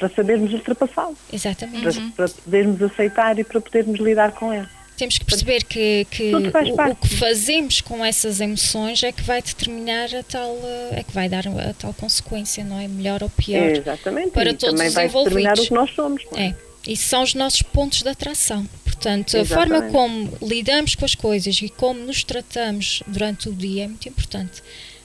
[0.00, 1.82] para sabermos ultrapassá-lo, Exatamente.
[1.82, 4.66] para, para podermos aceitar e para podermos lidar com ele.
[4.96, 9.40] Temos que perceber que, que o, o que fazemos com essas emoções é que vai
[9.40, 10.58] determinar a tal,
[10.90, 12.86] é que vai dar a tal consequência, não é?
[12.86, 13.76] Melhor ou pior.
[13.76, 14.30] Exatamente.
[14.30, 15.64] para e todos também os vai determinar envolvidos.
[15.64, 16.22] o que nós somos.
[16.36, 16.48] é?
[16.48, 16.54] É.
[16.86, 18.66] Isso são os nossos pontos de atração.
[18.84, 19.80] Portanto, a Exatamente.
[19.80, 24.06] forma como lidamos com as coisas e como nos tratamos durante o dia é muito
[24.06, 24.62] importante.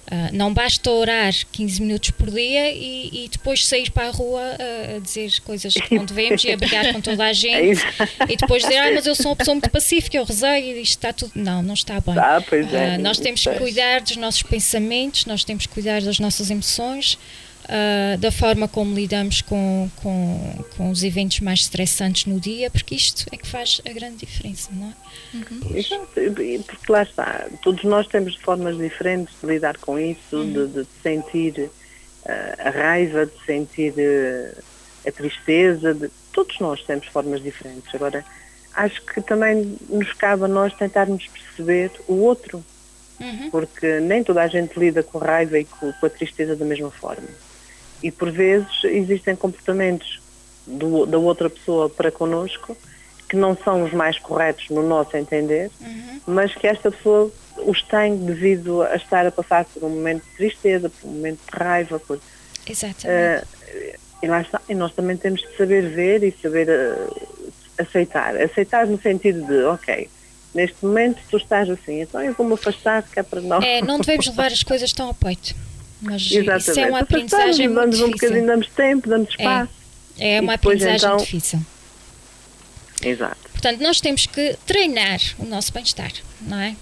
[0.09, 4.41] Ah, não basta orar 15 minutos por dia e, e depois sair para a rua
[4.41, 7.81] ah, a dizer coisas que não devemos e a brigar com toda a É gente
[8.29, 10.91] e depois dizer, ah, mas eu sou uma pessoa muito pacífica, eu rezei e isto
[10.91, 11.31] está tudo.
[11.35, 12.17] Não, não está bem.
[12.17, 12.95] Ah, pois é.
[12.95, 13.53] Ah, nós temos que é.
[13.55, 17.17] cuidar dos nossos pensamentos, nós temos que cuidar das nossas emoções,
[17.67, 22.95] ah, da forma como lidamos com, com, com os eventos mais estressantes no dia, porque
[22.95, 25.77] isto é que faz a grande diferença, não é?
[25.77, 30.67] Exato, e- porque lá está, todos nós temos formas diferentes de lidar com isso, de,
[30.67, 31.69] de sentir
[32.25, 34.53] eh, a raiva, de sentir eh,
[35.07, 37.93] a tristeza, de- todos nós temos formas diferentes.
[37.93, 38.23] Agora,
[38.73, 42.63] acho que também nos cabe a nós tentarmos perceber o outro,
[43.17, 43.49] Uhum.
[43.49, 46.65] porque nem toda a gente lida com a raiva e com, com a tristeza da
[46.65, 47.25] mesma forma.
[48.03, 50.19] E por vezes existem comportamentos
[50.67, 52.75] do- da outra pessoa para connosco
[53.29, 55.71] que não são os mais corretos no nosso entender,
[56.27, 60.35] mas que esta pessoa os tem devido a estar a passar por um momento de
[60.37, 61.99] tristeza, por um momento de raiva.
[61.99, 62.19] Por,
[62.67, 63.47] Exatamente.
[63.67, 64.61] eh, e lá está.
[64.69, 67.07] E nós também temos de saber ver e saber eh,
[67.79, 68.35] aceitar.
[68.39, 70.09] Aceitar no sentido de, ok,
[70.53, 73.61] neste momento tu estás assim, então eu vou-me afastar, que é para não.
[73.61, 75.55] É, não devemos levar as coisas tão a peito.
[76.01, 76.69] Mas Exatamente.
[76.69, 78.27] isso é uma Afastamos, aprendizagem muito damos um difícil.
[78.29, 79.71] bocadinho, damos tempo, damos espaço.
[80.19, 81.59] É e uma depois, aprendizagem então- difícil.
[83.03, 83.37] Exato.
[83.51, 86.75] Portanto, nós temos que treinar o nosso bem-estar, não é?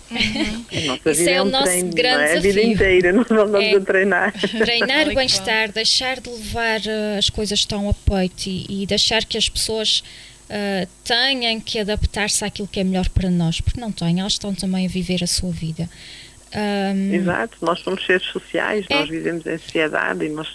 [0.86, 2.32] Nossa Isso é é o um nosso treino, grande é?
[2.38, 2.72] A vida desafio.
[2.74, 3.80] inteira, nós vamos É.
[3.80, 4.34] treinar.
[4.40, 9.24] Treinar o bem-estar, deixar de levar eh, as coisas tão a peito e, e deixar
[9.26, 10.04] que as pessoas
[10.50, 14.54] eh, tenham que adaptar-se àquilo que é melhor para nós, porque não têm, elas estão
[14.54, 15.90] também a viver a sua vida.
[16.54, 18.96] Ahm, Exato, nós somos seres sociais, É.
[19.00, 20.48] nós vivemos em sociedade e nós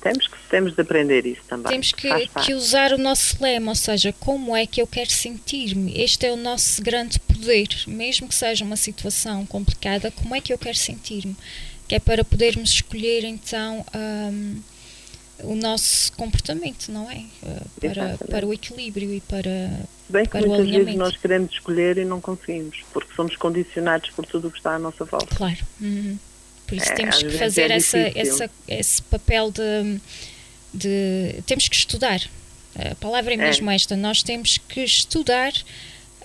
[0.00, 1.72] temos que, temos de aprender isso também.
[1.72, 2.08] temos que,
[2.44, 5.98] que usar o nosso lema, ou seja, como é que eu quero sentir-me?
[5.98, 10.52] Este é o nosso grande poder, mesmo que seja uma situação complicada, como é que
[10.52, 11.36] eu quero sentir-me?
[11.88, 14.56] Que é para podermos escolher então ahm,
[15.42, 17.24] o nosso comportamento, não é?
[17.44, 19.80] Ah, para, para o equilíbrio e para.
[20.08, 24.24] Bem que para muitas vezes nós queremos escolher e não conseguimos, porque somos condicionados por
[24.26, 25.34] tudo o que está à nossa volta.
[25.34, 25.58] Claro.
[25.80, 26.18] uhum.
[26.66, 30.00] Por isso É, temos que fazer é essa, essa, esse papel de,
[30.72, 31.42] de.
[31.46, 32.20] Temos que estudar.
[32.76, 33.96] A palavra é mesmo esta.
[33.96, 35.52] Nós temos que estudar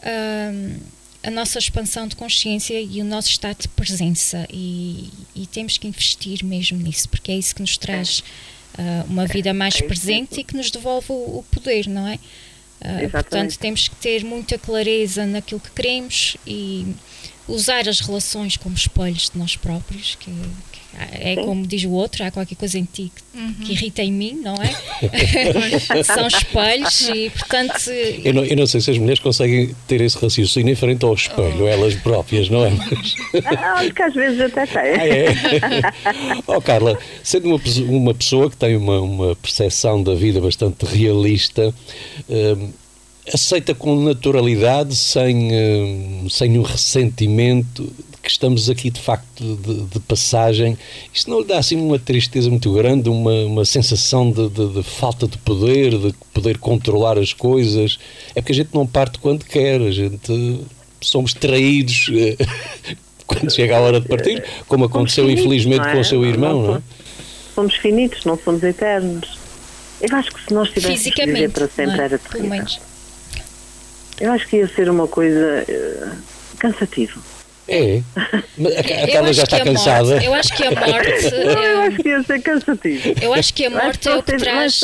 [0.01, 0.77] ahm,
[1.21, 4.47] a nossa expansão de consciência e o nosso estado de presença.
[4.51, 8.58] E, e temos que investir mesmo nisso, porque é isso que nos traz ah,
[9.07, 12.19] uma vida mais é presente e que nos devolve o, poder, não é?
[12.81, 13.11] Ah, Exatamente.
[13.11, 16.95] portanto, temos que ter muita clareza naquilo que queremos e
[17.49, 20.31] usar as relações como espelhos de nós próprios, que,
[20.71, 20.79] que
[21.21, 21.45] é Sim.
[21.45, 24.55] como diz o outro, há qualquer coisa em ti que, que irrita em mim, não
[24.55, 24.73] é?
[26.03, 27.89] São espelhos e, portanto,
[28.23, 31.13] Eu não, eu não sei se as mulheres conseguem ter esse raciocínio em frente ao
[31.13, 32.71] espelho, elas próprias, não é?
[32.71, 34.79] Mas- Ah, acho que às vezes até tem.
[34.81, 35.33] Ah, é?
[36.47, 41.73] oh, Carla, sendo uma, uma pessoa que tem uma, uma percepção da vida bastante realista,
[42.29, 42.71] hum,
[43.33, 49.83] aceita com naturalidade, sem, hum, sem um ressentimento, de que estamos aqui de facto de,
[49.85, 50.77] de passagem.
[51.13, 54.83] Isto não lhe dá assim uma tristeza muito grande, uma, uma sensação de, de- de
[54.83, 57.97] falta de poder, de poder controlar as coisas?
[58.35, 60.59] É porque a gente não parte quando quer, a gente
[61.01, 62.09] somos traídos.
[62.13, 62.35] eh,
[63.25, 65.93] Quando chega a hora de partir, como aconteceu finitos, infelizmente não é?
[65.93, 66.81] com o seu irmão, não é?
[67.53, 69.37] Somos finitos, não somos eternos.
[70.01, 72.05] Eu acho que se nós tivéssemos que viver para sempre não é?
[72.05, 72.65] era terrível.
[74.19, 76.09] Eu acho que ia ser uma coisa eh,
[76.59, 77.19] cansativa.
[77.67, 78.01] É.
[78.15, 80.23] A, a Eu Carla acho já está que a morte- cansada.
[80.23, 81.35] eu acho que a morte.
[81.35, 83.13] Eu acho que ia ser cansativo.
[83.21, 84.43] Eu acho que a morte é o que temos-
[84.79, 84.81] traz.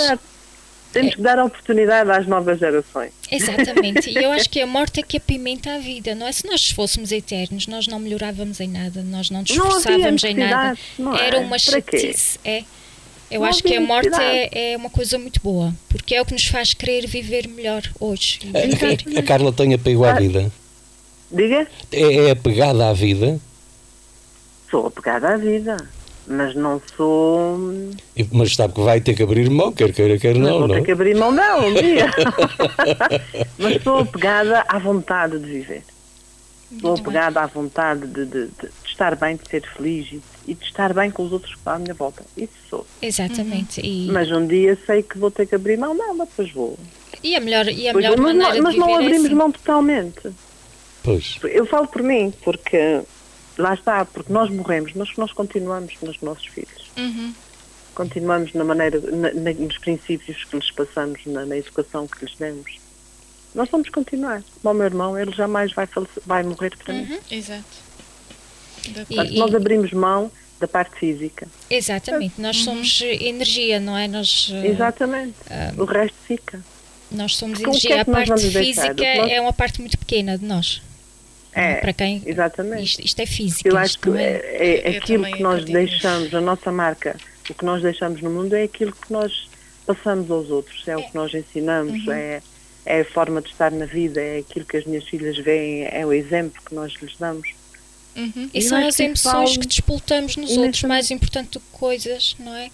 [0.94, 3.12] Temos que dar oportunidade às novas gerações.
[3.30, 4.10] Exatamente.
[4.12, 6.32] E eu acho que a morte é que apimenta a vida, não é?
[6.32, 10.78] Se nós fôssemos eternos, nós não melhorávamos em nada, nós não nos esforçávamos em nada.
[10.98, 11.28] não é?
[11.28, 11.98] Era uma Para quê?
[11.98, 12.40] chatice.
[12.46, 12.64] É.
[13.36, 16.26] Eu Não acho que a morte é, é uma coisa muito boa, porque é o
[16.26, 18.40] que nos faz querer viver melhor hoje.
[18.54, 20.14] A, a- a Carla tem apego à Ah.
[20.20, 20.52] vida.
[21.32, 21.68] Diga?
[21.92, 23.40] É, é apegada à vida,
[24.72, 25.78] Sou apegada à vida,
[26.28, 27.58] mas não sou.
[28.32, 30.76] mas sabe que vai ter que abrir mão, quer queira, quer mas não, vou não?
[30.76, 32.10] ter que abrir mão dela um dia.
[33.58, 35.84] mas sou apegada à vontade de viver.
[36.82, 37.18] Sou Muito bem.
[37.22, 40.64] apegada à vontade de, de- de- de estar bem, de ser feliz e, e de
[40.66, 42.24] estar bem com os outros que estão à minha volta.
[42.38, 42.88] Isso sou.
[43.02, 43.82] Exatamente.
[43.82, 46.78] E, Mas um dia sei que vou ter que abrir mão dela, depois vou.
[47.24, 49.06] e a melhor, e a Pois melhor mas maneira não, mas de não viver é
[49.06, 49.36] abrimos assim.
[49.36, 50.32] mão totalmente.
[51.04, 51.38] Pois.
[51.44, 53.02] Eu falo por mim, porque
[53.58, 56.90] lá está, porque nós morremos, mas nós continuamos nos nossos filhos.
[56.98, 57.34] Uhum.
[57.94, 62.36] Continuamos na maneira, na- na- nos princípios que lhes passamos, na, na educação que lhes
[62.36, 62.78] demos.
[63.54, 64.44] Nós vamos continuar.
[64.62, 67.18] Como o meu irmão, ele jamais vai, falece- vai morrer para mim.
[67.32, 67.64] Exato.
[68.90, 71.48] E- Portanto, nós abrimos mão da parte física.
[71.70, 72.40] Exatamente.
[72.40, 74.08] Nós somos eh, energia, não é?
[74.08, 75.34] Nós, eh, Exatamente.
[75.78, 76.62] o resto fica.
[77.12, 77.98] nós somos Porque o que energia.
[77.98, 80.82] é a parte física nós- é uma parte muito pequena de nós.
[81.54, 82.84] É, Para quem exatamente.
[82.84, 83.70] isto, isto é físico.
[83.70, 87.16] Eu acho que é- é, é aquilo que nós acredito deixamos, a nossa marca,
[87.50, 89.48] o que nós deixamos no mundo é aquilo que nós
[89.86, 92.12] passamos aos outros, é o que nós ensinamos, Uhum.
[92.12, 92.42] é,
[92.86, 96.06] é a forma de estar na vida, é aquilo que as minhas filhas veem, é
[96.06, 97.48] o exemplo que nós lhes damos.
[98.16, 98.50] Uhum.
[98.54, 101.60] E Eu são acho as que emoções falo que disputamos nos outros, mais importante do
[101.60, 102.70] que coisas, não é?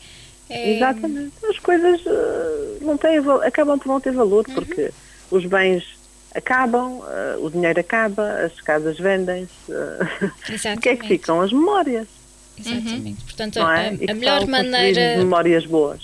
[0.50, 1.34] É- Exatamente.
[1.50, 4.54] As coisas eh, não têm, acabam por não ter valor, Uhum.
[4.56, 4.92] porque
[5.32, 5.84] os bens
[6.36, 9.50] acabam, eh, o dinheiro acaba, as casas vendem-se.
[9.72, 11.42] eh, o que é que ficam?
[11.42, 12.08] As memórias,
[12.60, 13.24] Exatamente.
[13.24, 13.88] Portanto, não a, é?
[13.90, 16.02] a E que melhor maneira, memórias boas.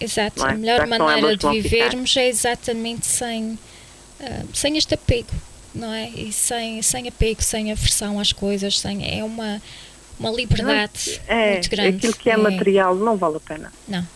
[0.00, 0.50] exato, é?
[0.52, 3.58] a melhor são maneira de vivermos é exatamente sem,
[4.20, 5.28] ah, sem este apego,
[5.74, 6.08] não é?
[6.10, 9.60] E sem, sem apego, sem aversão às coisas, sem, é uma,
[10.18, 11.96] uma liberdade É, muito grande.
[11.96, 13.72] aquilo que é, material não vale a pena.
[13.86, 14.06] Não.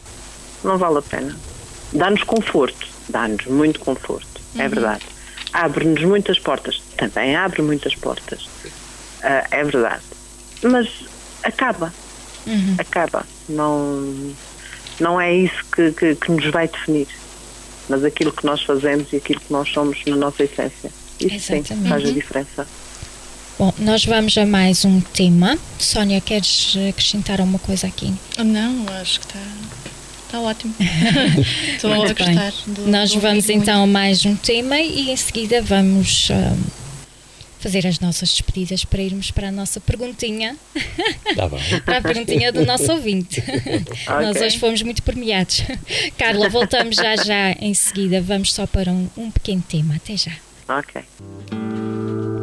[0.65, 1.37] Não vale a pena.
[1.93, 5.03] Dá-nos conforto, dá-nos muito conforto, é verdade.
[5.53, 8.49] Abre-nos muitas portas, também abre muitas portas,
[9.23, 10.03] Ah, é verdade.
[10.63, 10.89] Mas
[11.43, 11.93] acaba,
[12.47, 12.75] Uhum.
[12.79, 13.25] acaba.
[13.49, 14.35] Não,
[14.99, 17.07] não é isso que, que, que nos vai definir,
[17.89, 20.91] mas aquilo que nós fazemos e aquilo que nós somos na nossa essência.
[21.27, 21.89] Isso sim Exatamente.
[21.89, 22.67] faz a diferença.
[23.59, 25.59] Bom, nós vamos a mais um tema.
[25.79, 28.13] Sónia, queres acrescentar alguma coisa aqui?
[28.39, 29.41] Não, acho que está
[30.33, 30.75] tá ótimo.
[31.75, 32.53] Estou a gostar.
[32.67, 36.57] do- Nós do vamos então a mais um tema e em seguida vamos ah,
[37.61, 41.81] fazer as nossas despedidas para irmos para a nossa perguntinha, bem.
[41.85, 43.41] para a perguntinha do nosso ouvinte.
[44.09, 45.63] Nós hoje fomos muito premiados.
[46.19, 48.21] Carla, voltamos já já em seguida.
[48.21, 49.95] Vamos só para um, um pequeno tema.
[49.97, 50.33] Até já.
[50.69, 52.42] Ok.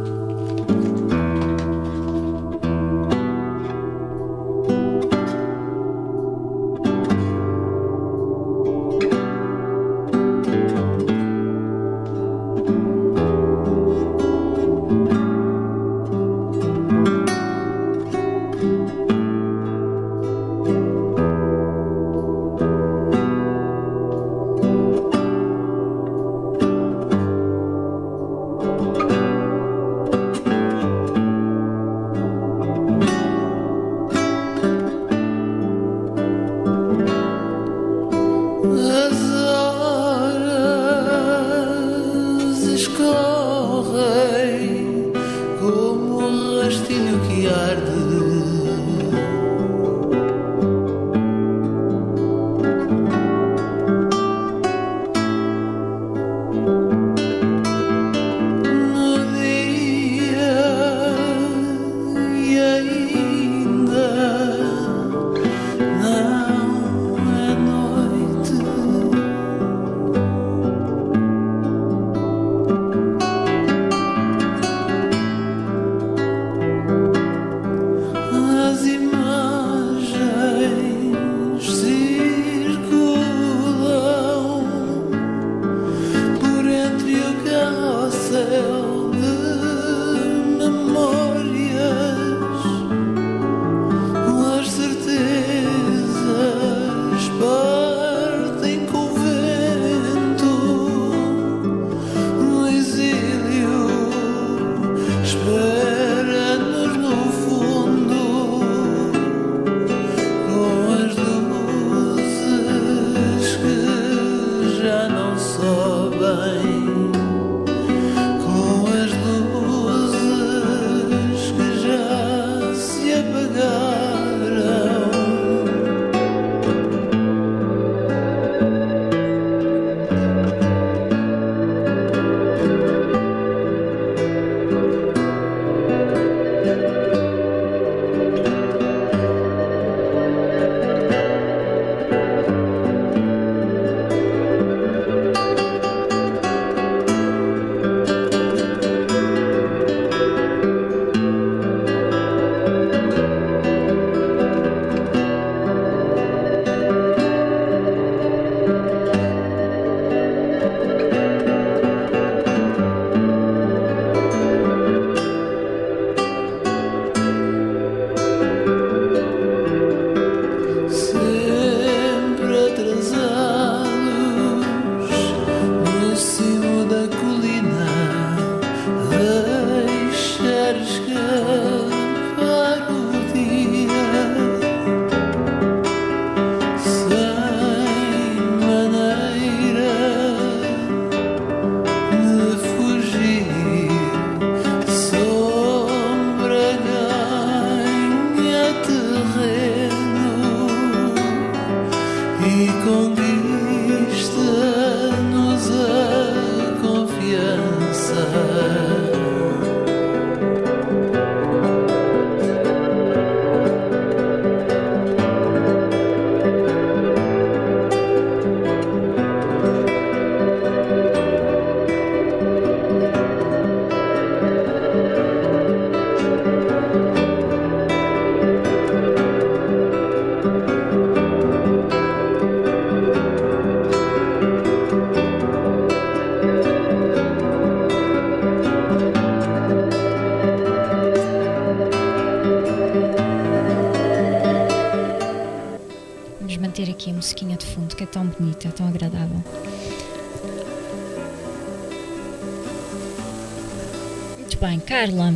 [254.99, 255.33] Carla,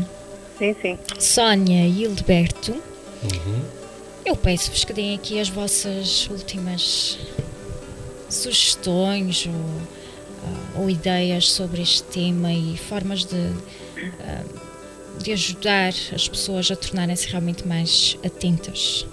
[0.57, 0.97] Sim, sim.
[1.17, 2.75] Sónia e Hildeberto,
[4.25, 7.17] eu peço-vos que deem aqui as vossas últimas
[8.29, 13.53] sugestões ou, ah, ou ideias sobre este tema e formas de,
[14.19, 14.43] ah,
[15.19, 19.07] de ajudar as pessoas a tornarem-se realmente mais atentas.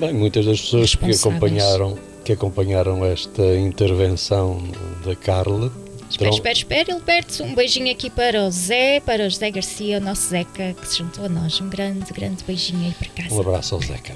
[0.00, 4.56] Bem, muitas das pessoas que acompanharam, que acompanharam esta intervenção
[5.04, 5.70] da Carla
[6.10, 7.42] Espera, espera, espera, Hilberto.
[7.42, 10.98] Um beijinho aqui para o Zé, para o José Garcia, o nosso Zeca, que se
[10.98, 11.60] juntou a nós.
[11.60, 13.34] Um grande, grande beijinho aí para casa.
[13.34, 14.14] Um abraço ao Zeca.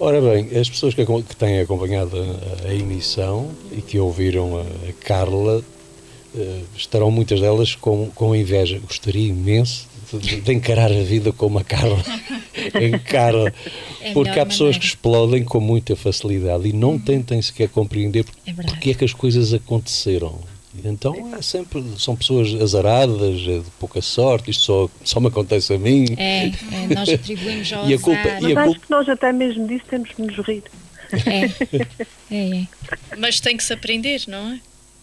[0.00, 4.62] Ora bem, as pessoas que, que têm acompanhado a, a emissão e que ouviram a,
[4.62, 5.62] a Carla
[6.34, 8.78] eh, estarão muitas delas com, com inveja.
[8.78, 12.02] Gostaria imenso de, de encarar a vida como a Carla
[12.80, 13.54] encara.
[14.00, 14.80] É porque há pessoas maneira.
[14.80, 19.12] que explodem com muita facilidade e não tentem sequer compreender É porque é que as
[19.12, 20.38] coisas aconteceram.
[20.84, 25.72] Então é sempre, são pessoas azaradas, é de pouca sorte, isto só, só me acontece
[25.74, 26.04] a mim.
[26.16, 28.42] É, é, nós atribuímos ao E a culpa- azar.
[28.42, 30.64] e Mas a acho culpa- que nós até mesmo disso temos de nos rir.
[31.26, 31.44] É,
[32.34, 32.66] é, é.
[33.18, 34.60] Mas tem que se aprender, não é?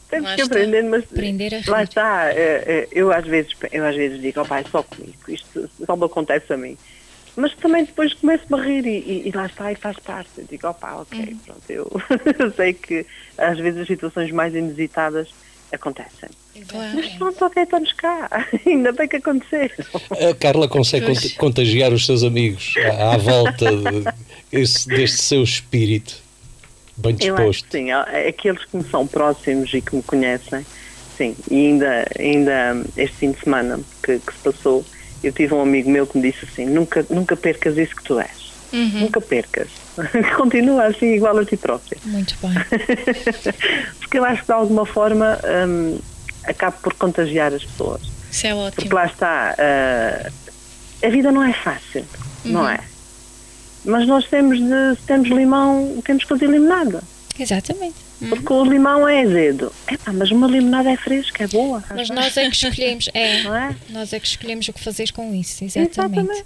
[0.10, 2.32] Temos que aprender, mas Aprender a lá está.
[2.34, 5.96] eh, eh, Eu às vezes, eu às vezes digo, oh, é só comigo, isto só
[5.96, 6.76] me acontece a mim.
[7.36, 10.32] Mas também depois começo-me a rir e, e- e lá está e faz parte.
[10.40, 11.38] Eu digo, opá, ok, Uhum.
[11.46, 11.88] pronto, eu,
[12.40, 13.06] eu sei que
[13.38, 15.30] às vezes as situações mais inusitadas
[15.76, 16.30] acontecem.
[16.94, 18.28] Mas pronto, ok, estamos cá.
[18.66, 19.76] Ainda bem que aconteceram.
[20.30, 21.20] A Carla consegue Pois.
[21.22, 24.14] cont- contagiar os seus amigos à, à volta de-
[24.52, 26.16] esse- deste seu espírito
[26.98, 27.66] bem Eu acho disposto.
[27.66, 30.66] que sim, aqueles que me são próximos e que me conhecem,
[31.18, 31.36] sim.
[31.50, 34.84] E ainda, ainda este fim de semana que, que se passou,
[35.24, 38.20] eu tive um amigo meu que me disse assim, nunca, nunca percas isso que tu
[38.20, 38.39] és.
[38.72, 39.68] Nunca percas.
[40.38, 41.98] Continua assim igual a ti própria.
[42.06, 42.54] Muito bem.
[44.00, 46.00] Porque eu acho que de alguma forma hum,
[46.46, 48.02] acabo por contagiar as pessoas.
[48.32, 48.96] Isso é Porque ótimo.
[48.96, 50.32] lá está, ah,
[51.04, 52.06] a vida não é fácil,
[52.46, 52.80] não é?
[53.86, 57.02] Mas nós temos de, se temos limão, temos que fazer limonada.
[57.40, 57.96] Exatamente.
[58.28, 59.72] Porque o limão é azedo.
[59.90, 61.82] Epá, mas uma limonada é fresca, é boa.
[61.96, 63.76] Mas nós é que escolhemos, é, é?
[63.90, 66.00] nós é que escolhemos o que fazer com isso, exatamente.
[66.00, 66.46] Exatamente.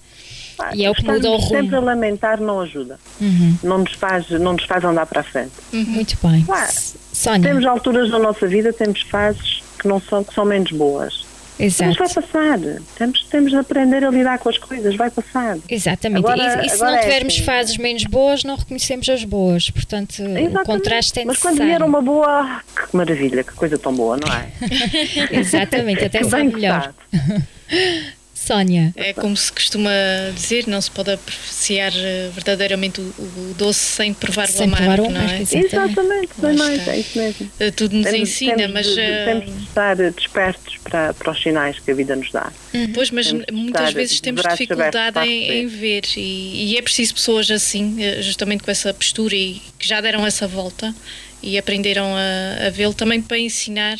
[0.75, 1.87] E é o que muda o estarmos sempre a rumo.
[1.87, 2.99] lamentar não ajuda.
[3.21, 3.57] Uhum.
[3.63, 5.51] Não nos faz, não nos faz andar para a frente.
[5.71, 6.43] Muito bem.
[6.43, 6.71] Claro.
[7.13, 11.23] Sónia, Temos alturas na nossa vida, temos fases que não são, que são menos boas.
[11.59, 12.15] Mas vai exato.
[12.15, 12.59] passar.
[12.97, 15.55] Temos, temos de aprender a lidar com as coisas, vai passar.
[15.69, 16.17] Exatamente.
[16.25, 17.43] Agora- e, e se não é tivermos assim.
[17.43, 19.69] fases menos boas, não reconhecemos as boas.
[19.69, 20.65] Portanto, o Exatamente.
[20.65, 21.77] contraste é Mas quando necessário.
[21.79, 24.47] vier uma boa, que maravilha, que coisa tão boa, não é?
[25.31, 26.91] Exatamente, até sabe melhor.
[28.45, 29.89] Sónia, É como se costuma
[30.35, 34.85] dizer, não se pode apreciar eh, verdadeiramente o, o doce sem provar Sem o amargo,
[34.95, 35.41] provar o não amargo, é?
[35.41, 35.65] exato.
[35.65, 37.51] Exatamente, bem mais, é isso mesmo.
[37.59, 41.31] Eh, Tudo nos Temos- ensina, temos mas de, eh, temos de estar despertos para, para
[41.31, 42.51] os sinais que a vida nos dá.
[42.93, 47.13] Pois, mas Temos muitas estar vezes temos dificuldade em, em ver e, e é preciso
[47.13, 50.93] pessoas assim, justamente com essa postura e que já deram essa volta
[51.41, 53.97] e aprenderam a, a vê-lo também para ensinar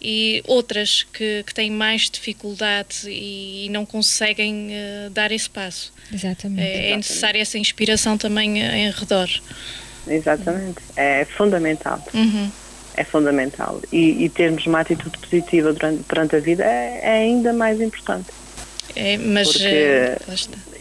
[0.00, 5.92] e outras que, que têm mais dificuldade e, não conseguem eh, dar esse passo.
[6.12, 6.62] exatamente.
[6.62, 9.28] É, é necessária essa inspiração também eh, em redor.
[10.08, 10.80] Exatamente.
[10.96, 12.02] É fundamental.
[12.14, 12.50] Uhum.
[12.96, 13.80] É fundamental.
[13.92, 18.28] E, e termos uma atitude positiva durante, perante a vida é, é ainda mais importante.
[18.96, 20.18] É, mas Porque- eh.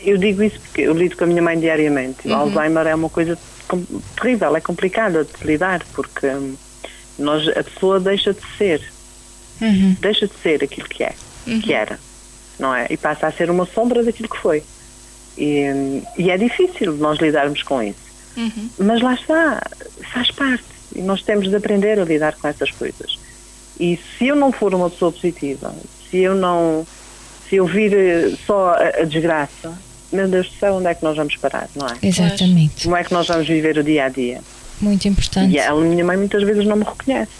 [0.01, 2.26] Eu digo isso porque eu lido com a minha mãe diariamente.
[2.26, 2.34] Uhum.
[2.34, 3.38] O Alzheimer é uma coisa
[4.15, 6.55] terrível, é complicada de lidar, porque hum,
[7.17, 8.82] nós, a pessoa deixa de ser,
[9.62, 9.95] Uhum.
[9.99, 11.14] deixa de ser aquilo que é,
[11.47, 11.60] Uhum.
[11.62, 11.99] que era,
[12.60, 12.88] não é?
[12.89, 14.64] E passa a ser uma sombra daquilo que foi.
[15.38, 18.10] E, e é difícil nós lidarmos com isso.
[18.38, 18.70] Uhum.
[18.80, 19.62] Mas lá está,
[20.14, 20.64] faz parte.
[20.95, 23.18] E nós temos de aprender a lidar com essas coisas.
[23.80, 25.74] E se eu não for uma pessoa positiva,
[26.10, 26.86] se eu não.
[27.47, 29.74] Se eu vir eh, só a, a desgraça,
[30.12, 31.97] meu Deus do céu, onde é que nós vamos parar, não é?
[32.03, 32.84] Exatamente.
[32.84, 34.41] Como é que nós vamos viver o dia a dia?
[34.82, 35.53] Muito importante.
[35.55, 37.32] E a minha mãe muitas vezes não me reconhece.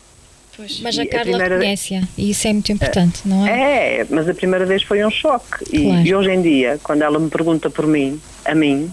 [0.60, 0.82] Pois.
[0.82, 4.00] Mas E a a Carla primeira- conhece-a e isso é muito importante, não é?
[4.02, 5.64] É, mas a primeira vez foi um choque.
[5.72, 6.06] E, Claro.
[6.06, 8.92] e hoje em dia, quando ela me pergunta por mim, a mim,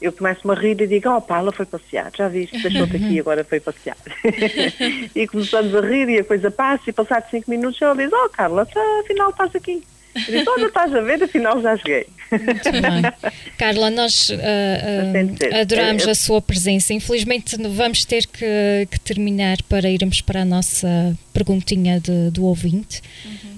[0.00, 3.14] eu começo-me a rir e digo, oh pá, ela foi passear, já viste, deixou-te aqui
[3.16, 3.96] e agora foi passear.
[5.14, 8.28] e começamos a rir e a coisa passa e passados cinco minutos ela diz, oh
[8.30, 8.66] Carla,
[9.02, 9.82] afinal estás aqui.
[10.26, 12.06] Eu digo, olha, estás a ver, afinal já cheguei.
[12.30, 13.32] Muito bem.
[13.56, 15.54] Carla, nós de ser.
[15.54, 16.92] adoramos a sua presença.
[16.92, 23.00] Infelizmente vamos ter que, que terminar para irmos para a nossa perguntinha de- do ouvinte.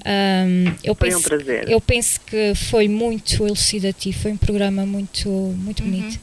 [0.04, 0.44] Ah,
[0.84, 1.68] eu Foi um penso, prazer.
[1.70, 6.18] Eu penso que foi muito elucidativo, foi um programa muito, muito bonito.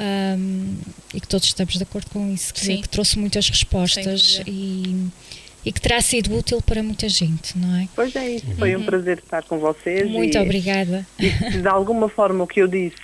[0.00, 0.76] um,
[1.14, 2.80] e que todos estamos de acordo com isso, que, Sim.
[2.82, 5.08] que trouxe muitas respostas e,
[5.64, 7.88] e que terá sido útil para muita gente, não é?
[7.94, 10.08] Pois é isso, foi um prazer estar com vocês.
[10.10, 11.06] Muito e, obrigada.
[11.18, 12.96] E de alguma forma o que eu disse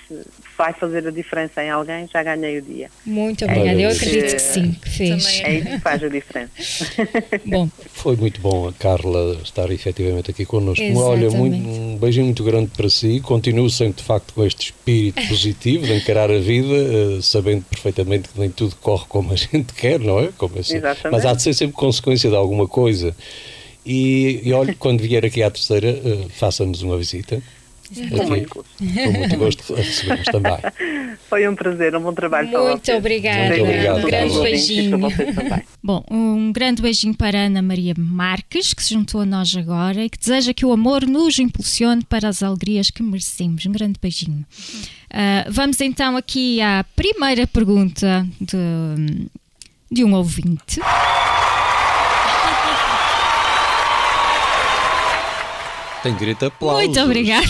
[0.57, 2.89] vai fazer a diferença em alguém, já ganhei o dia.
[3.05, 3.79] Muito obrigada.
[3.79, 5.23] Eu Olha, acredito que sim, que fez.
[5.25, 6.51] também É isso que faz a diferença.
[7.45, 10.83] Bom, Foi muito bom a Carla estar efetivamente aqui connosco.
[10.97, 11.35] Olha, Exatamente.
[11.37, 13.19] muito- um beijinho muito grande para si.
[13.19, 18.29] Continuo sempre, de facto, com este espírito positivo de encarar a vida, eh, sabendo perfeitamente
[18.29, 20.29] que nem tudo corre como a gente quer, não é?
[20.37, 20.77] Como assim.
[20.77, 21.11] Exatamente.
[21.11, 23.15] Mas há de ser sempre consequência de alguma coisa.
[23.85, 27.41] E, e olha, quando vier aqui à terceira, eh, faça-nos uma visita.
[27.91, 28.65] Muito gosto.
[28.77, 30.57] Com muito gosto a recebemos também.
[31.29, 32.97] Foi um prazer, um bom trabalho para Muito vocês.
[32.97, 33.47] obrigada.
[33.49, 34.99] Muito obrigado, um grande beijinho.
[34.99, 35.63] Para.
[35.83, 40.09] Bom, um grande beijinho para Ana Maria Marques, que se juntou a nós agora e
[40.09, 43.65] que deseja que o amor nos impulsione para as alegrias que merecemos.
[43.65, 44.45] Um grande beijinho.
[45.09, 49.27] Ah, vamos então aqui à primeira pergunta de,
[49.91, 50.79] de um ouvinte.
[56.05, 56.83] Tem direito a aplausos.
[56.83, 57.47] Muito obrigada.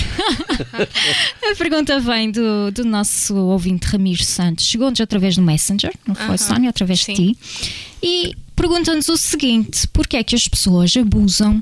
[1.51, 4.65] a pergunta vem do, do nosso ouvinte Ramiro Santos.
[4.65, 6.69] Chegou-nos através do Messenger, não foi, Aham, Sónia?
[6.69, 7.13] Através sim.
[7.13, 7.37] de ti.
[8.01, 11.61] E pergunta-nos o seguinte: porquê é que as pessoas abusam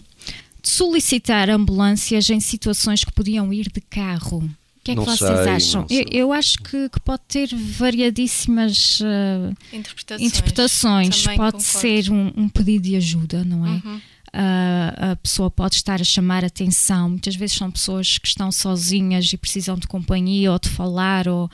[0.62, 4.38] de solicitar ambulâncias em situações que podiam ir de carro?
[4.38, 5.88] O que é que Não vocês sei, acham?
[5.90, 10.28] Eu, eu acho que, que pode ter variadíssimas ah, Interpretações.
[10.32, 11.24] interpretações.
[11.24, 11.62] Pode concordo.
[11.64, 13.70] ser um, um pedido de ajuda, não é?
[13.70, 14.02] Uhum.
[14.36, 17.10] A pessoa pode estar a chamar atenção.
[17.10, 21.50] Muitas vezes são pessoas que estão sozinhas e precisam de companhia ou de falar, ou,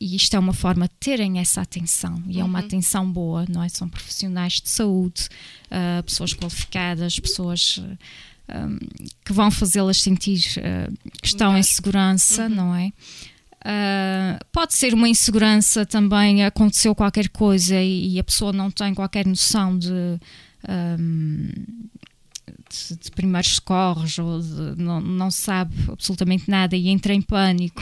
[0.00, 2.20] e isto é uma forma de terem essa atenção.
[2.26, 3.68] E é uma atenção boa, não é?
[3.68, 5.28] São profissionais de saúde,
[5.70, 7.80] ah, pessoas qualificadas, pessoas.
[8.48, 8.68] ah,
[9.24, 10.90] que vão fazê-las sentir ah,
[11.22, 12.92] que estão em segurança, não é?
[13.66, 18.94] Uh, pode ser uma insegurança também, aconteceu qualquer coisa e, e a pessoa não tem
[18.94, 20.20] qualquer noção de,
[20.68, 21.48] um,
[22.70, 27.80] de, de primeiros socorros ou de- não, não sabe absolutamente nada e entra em pânico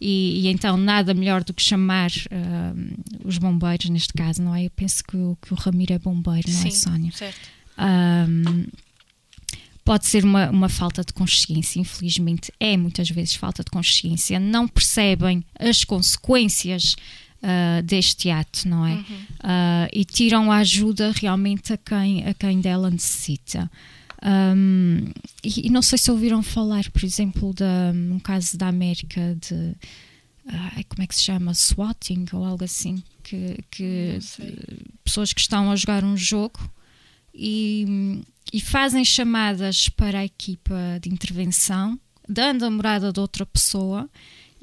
[0.00, 4.66] e, e então nada melhor do que chamar um, os bombeiros neste caso, não é?
[4.66, 7.12] Eu penso que o, que o Ramiro é bombeiro, não é Sim, Sónia?
[7.12, 7.40] certo.
[7.78, 8.64] Um,
[9.84, 14.66] pode ser uma, uma falta de consciência, infelizmente é muitas vezes falta de consciência, não
[14.66, 16.96] percebem as consequências
[17.48, 19.04] ah, deste ato, não é?
[19.40, 23.70] Ah, e tiram a ajuda realmente a quem, a quem dela necessita.
[24.24, 25.12] Um,
[25.44, 27.64] e, e não sei se ouviram falar, por exemplo, de
[28.12, 29.76] um caso da América de
[30.48, 31.54] ai, como é que se chama?
[31.54, 34.18] Swatting ou algo assim, que, que
[35.04, 36.58] pessoas que estão a jogar um jogo
[37.32, 38.22] e,
[38.52, 41.96] e fazem chamadas para a equipa de intervenção,
[42.28, 44.10] dando a morada de outra pessoa,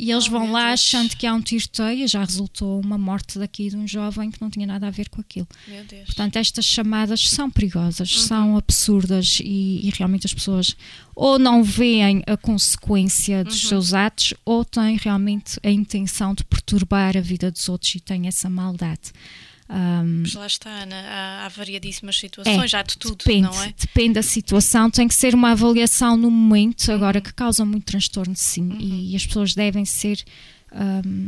[0.03, 3.69] e eles vão lá achando que há um tiroteio, e já resultou uma morte daqui
[3.69, 5.47] de um jovem que não tinha nada a ver com aquilo.
[5.67, 6.05] Meu Deus.
[6.05, 8.21] Portanto, estas chamadas são perigosas, Uhum.
[8.21, 10.75] são absurdas e, e realmente as pessoas
[11.15, 13.69] ou não veem a consequência dos Uhum.
[13.69, 18.27] seus atos ou têm realmente a intenção de perturbar a vida dos outros e têm
[18.27, 19.11] essa maldade.
[19.69, 20.95] Ahm, Mas lá está, Ana.
[20.95, 23.73] Há, há variadíssimas situações, já de tudo, É, depende, não é?
[23.79, 27.23] depende da situação, tem que ser uma avaliação no momento, agora Uhum.
[27.23, 30.23] que causa muito transtorno, sim, e as pessoas devem ser
[30.71, 31.27] ahm,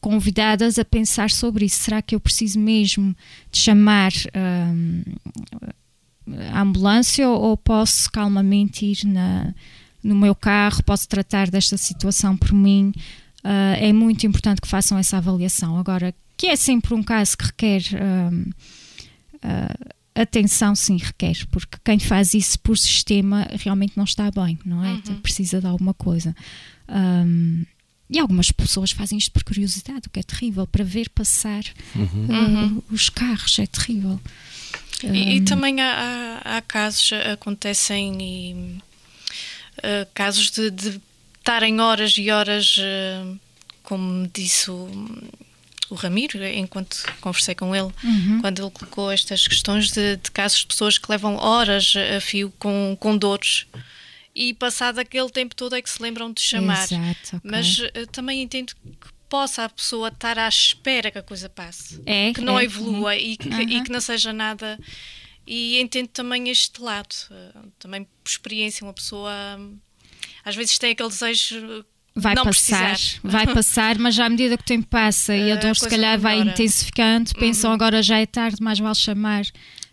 [0.00, 1.82] convidadas a pensar sobre isso.
[1.84, 3.14] Será que eu preciso mesmo
[3.52, 5.02] de chamar ahm,
[6.52, 9.52] a ambulância ou, posso calmamente ir na,
[10.02, 12.92] no meu carro, posso tratar desta situação por mim?
[13.42, 15.78] Ah, é muito importante que façam essa avaliação.
[15.78, 18.44] Agora, que é sempre um caso que requer ahm,
[19.42, 19.76] ah,
[20.14, 24.96] atenção, sim, requer, porque quem faz isso por sistema realmente não está bem, não é?
[25.22, 26.34] Precisa de alguma coisa.
[26.88, 27.64] Ahm,
[28.08, 31.62] e algumas pessoas fazem isto por curiosidade, o que é terrível, para ver passar
[31.94, 34.18] ah, os carros, é terrível.
[35.04, 38.78] E, e Ahm, também há, há- há casos, acontecem e,
[39.82, 40.70] eh, casos de,
[41.38, 43.24] estarem horas e horas, eh,
[43.82, 44.88] como disse o,
[45.90, 48.40] o Ramiro, enquanto conversei com ele, Uhum.
[48.40, 52.52] quando ele colocou estas questões de, de casos de pessoas que levam horas a fio
[52.58, 53.66] com, com dores
[54.34, 56.84] e passado aquele tempo todo é que se lembram de chamar.
[56.84, 57.40] Exato, ok.
[57.42, 62.00] Mas eh, também entendo que possa a pessoa estar à espera que a coisa passe
[62.06, 62.64] É, que não é.
[62.64, 63.84] evolua e, que, e Uhum.
[63.84, 64.78] que não seja nada.
[65.46, 67.14] E entendo também este lado.
[67.30, 69.76] eh, Também por experiência, uma pessoa hum,
[70.44, 71.84] às vezes tem aquele desejo
[72.14, 73.20] vai não passar, precisar.
[73.22, 75.88] vai passar, mas já à medida que o tempo passa e a A dor se
[75.88, 76.50] calhar vai melhora.
[76.52, 79.44] intensificando, pensam agora já é tarde, mais vale chamar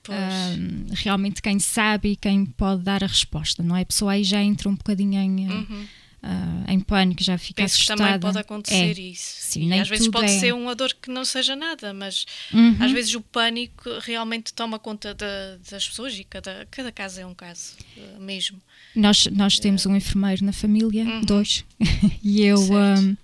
[0.09, 3.81] ahm, realmente quem sabe e quem pode dar a resposta, não é?
[3.81, 5.85] A pessoa aí já entra um bocadinho em, Uhum.
[6.29, 7.97] Ah, em pânico, já fica Penso assustada.
[8.03, 9.01] que também pode acontecer É.
[9.01, 9.35] isso.
[9.43, 12.75] Sim, às vezes pode é- ser uma dor que não seja nada, mas Uhum.
[12.79, 17.25] às vezes o pânico realmente toma conta da- das pessoas e cada, cada caso é
[17.25, 18.59] um caso eh, mesmo.
[18.93, 21.63] Nós, nós temos um enfermeiro na família, dois,
[22.23, 22.57] e eu.
[22.59, 22.99] Uhum.
[23.11, 23.17] Hum,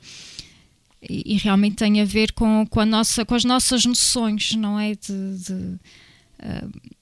[1.09, 4.79] e, e realmente tem a ver com, com, a nossa, com as nossas noções, não
[4.79, 4.91] é?
[4.95, 5.79] De, de, ah,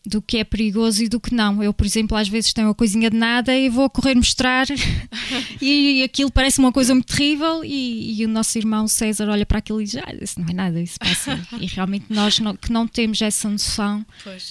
[0.05, 1.61] do que é perigoso e do que não.
[1.63, 4.65] Eu, por exemplo, às vezes tenho uma coisinha de nada e vou correr mostrar
[5.61, 9.59] e aquilo parece uma coisa muito terrível e, e o nosso irmão César olha para
[9.59, 11.39] aquilo e diz, ah, isso não é nada, isso passa.
[11.59, 14.05] e realmente nós não- que não temos essa noção,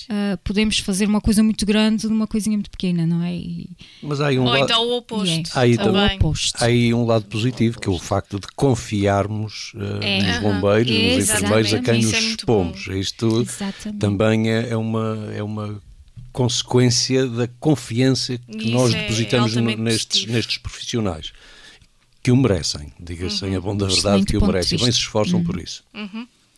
[0.09, 3.35] ah, podemos fazer uma coisa muito grande de uma coisinha muito pequena, não é?
[3.35, 3.71] E,
[4.03, 4.65] Mas há aí um Ou lado.
[4.65, 5.31] então o oposto.
[5.31, 6.17] é Há aí o também.
[6.17, 6.63] oposto.
[6.63, 9.73] Há aí um lado positivo, que é o facto de confiarmos
[10.03, 10.23] eh, É.
[10.23, 11.33] nos bombeiros, nos Exatamente.
[11.33, 12.87] enfermeiros a quem Isso nos é expomos.
[12.87, 13.99] Isto Exatamente.
[14.01, 15.81] também é, é uma, é uma
[16.33, 21.33] consequência da confiança que Isso nós é depositamos altamente nestes, nestes profissionais.
[22.23, 24.79] Que o merecem, diga-se em a bom da verdade, que o merecem.
[24.79, 25.83] E bem se esforçam por isso.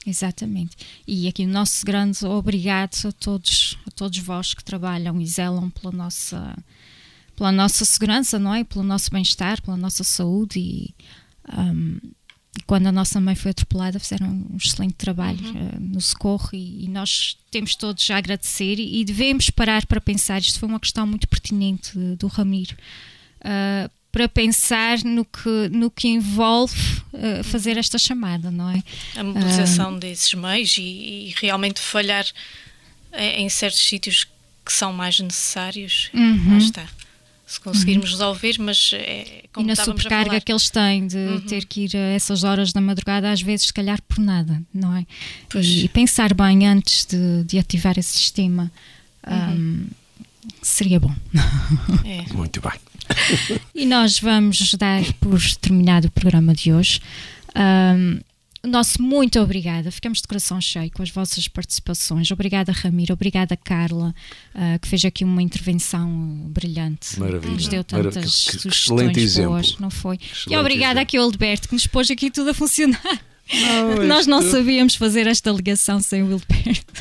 [0.06, 0.76] Exatamente.
[1.06, 5.70] E aqui o nosso grande obrigado a todos, a todos vós que trabalham e zelam
[5.70, 6.56] pela nossa,
[7.36, 8.64] pela nossa segurança, não é?
[8.64, 10.94] Pelo nosso bem-estar, pela nossa saúde e,
[11.56, 11.98] hum,
[12.56, 16.84] e quando a nossa mãe foi atropelada fizeram um excelente trabalho eh, no socorro e,
[16.84, 20.80] e nós temos todos a agradecer e, e devemos parar para pensar, isto foi uma
[20.80, 22.76] questão muito pertinente do Ramiro,
[23.42, 28.82] ah, para pensar no que, no que envolve eh, fazer esta chamada, não é?
[29.16, 32.26] A mobilização desses meios e, e realmente falhar
[33.14, 34.26] em, em certos sítios
[34.64, 36.10] que são mais necessários.
[36.12, 36.50] Uhum.
[36.52, 36.88] Lá está.
[37.52, 40.34] Se conseguirmos resolver, mas é E como na estávamos a sobrecarga falar.
[40.36, 40.40] Uhum.
[40.40, 43.72] que eles têm de ter que ir a essas horas da madrugada, às vezes, se
[43.74, 45.04] calhar por nada, não é?
[45.56, 48.72] E, e pensar bem antes de, de ativar esse sistema
[49.28, 49.84] hum,
[50.62, 51.14] seria bom.
[52.06, 52.24] É.
[52.32, 52.72] Muito bem.
[53.74, 57.00] E nós vamos dar por terminado o programa de hoje.
[57.54, 58.31] O
[58.64, 59.90] nosso muito obrigada.
[59.90, 62.30] Ficamos de coração cheio com as vossas participações.
[62.30, 63.12] Obrigada, Ramiro.
[63.14, 64.14] Obrigada, Carla,
[64.54, 66.08] ah, que fez aqui uma intervenção
[66.48, 67.18] brilhante.
[67.18, 67.52] Maravilha.
[67.52, 68.12] Nos deu Maravilha.
[68.12, 69.50] tantas Que- que sugestões excelente exemplo.
[69.52, 70.16] boas, não foi?
[70.16, 71.02] e Excelente obrigada exemplo.
[71.02, 73.00] aqui ao Hildeberto, que nos pôs aqui tudo a funcionar.
[74.06, 76.92] Nós não sabíamos fazer esta ligação sem o Hildeberto.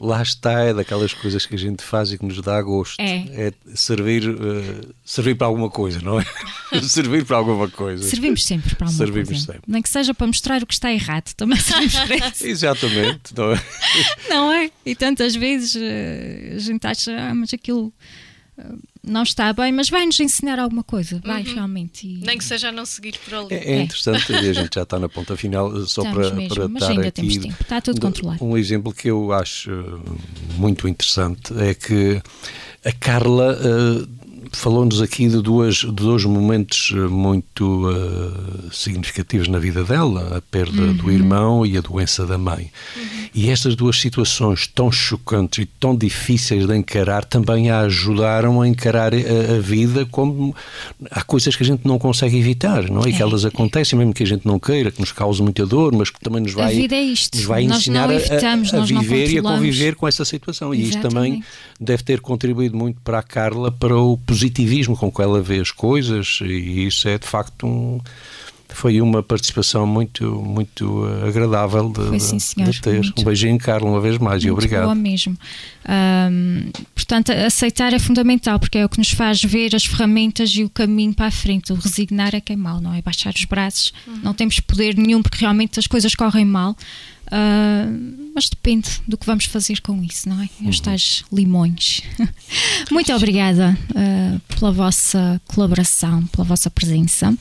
[0.00, 3.00] Lá está, é daquelas coisas que a gente faz e que nos dá gosto.
[3.00, 3.52] É.
[3.74, 6.24] servir, eh, servir para alguma coisa, não é?
[6.82, 8.02] servir para alguma coisa.
[8.08, 9.44] Servimos sempre para alguma Servimos coisa.
[9.44, 9.62] sempre.
[9.66, 11.32] Nem que seja para mostrar o que está errado.
[11.34, 12.46] Também servimos para isso.
[12.46, 13.62] Exatamente, não é?
[14.28, 14.70] Não é?
[14.84, 17.92] E tantas vezes eh, a gente acha, ah, mas aquilo
[18.58, 18.64] eh,
[19.06, 22.06] não está bem, mas vai-nos ensinar alguma coisa, vai realmente.
[22.06, 23.54] E- Nem que seja a não seguir por ali.
[23.54, 26.36] É, é interessante e a gente já está na ponta final, eh, só Estamos para,
[26.36, 28.44] mesmo, para mas dar ainda aqui temos tempo, está tudo controlado.
[28.44, 30.10] Um exemplo que eu acho eh,
[30.56, 32.20] muito interessante é que
[32.84, 34.06] a Carla eh,
[34.56, 40.40] falou-nos aqui de, duas, de dois momentos eh, muito eh, significativos na vida dela, a
[40.40, 40.94] perda Uhum.
[40.94, 42.70] do irmão e a doença da mãe.
[43.34, 48.68] E estas duas situações tão chocantes e tão difíceis de encarar também a ajudaram a
[48.68, 50.54] encarar a, a vida como
[51.10, 53.08] há coisas que a gente não consegue evitar, não é?
[53.10, 53.22] E que É.
[53.22, 56.18] elas acontecem mesmo que a gente não queira, que nos causam muita dor, mas que
[56.20, 57.36] também nos vai, vida é isto.
[57.36, 60.74] nos vai ensinar a- evitamos, a, a viver e a conviver com essa situação.
[60.74, 61.42] E isto também
[61.80, 64.16] deve ter contribuído muito para a Carla para o
[64.46, 68.00] positivismo com que ela vê as coisas e isso é de facto um
[68.68, 72.68] foi uma participação muito muito eh, agradável de, Foi, sim, senhor.
[72.68, 73.00] de ter.
[73.00, 73.22] Muito.
[73.22, 74.82] Um beijinho, Carla, uma vez mais e obrigado.
[74.82, 75.34] boa mesmo.
[75.88, 80.62] Ahm, portanto, aceitar é fundamental, porque é o que nos faz ver as ferramentas e
[80.62, 81.72] o caminho para a frente.
[81.72, 83.00] O resignar é que é mau, não é?
[83.00, 86.76] Baixar os braços, não temos poder nenhum, porque realmente as coisas correm mal.
[87.30, 87.86] Ah,
[88.34, 90.48] mas depende do que vamos fazer com isso, não é?
[90.68, 92.02] Os tais limões.
[92.90, 97.36] Muito obrigada ah, pela vossa colaboração, pela vossa presença.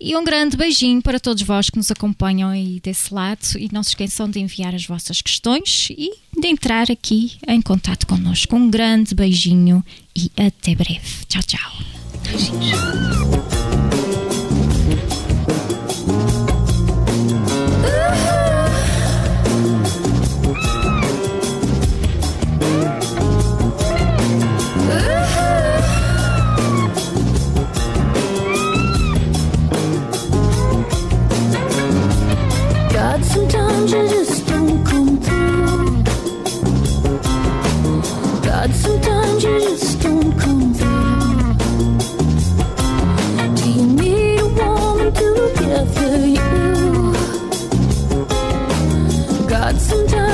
[0.00, 3.40] E um grande beijinho para todos vós que nos acompanham aí desse lado.
[3.58, 8.06] E não se esqueçam de enviar as vossas questões e de entrar aqui em contato
[8.06, 8.54] connosco.
[8.54, 9.84] Um grande beijinho
[10.16, 11.00] e até breve.
[11.28, 11.72] Tchau, tchau.
[12.28, 13.77] God,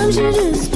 [0.05, 0.74] Sometimes you just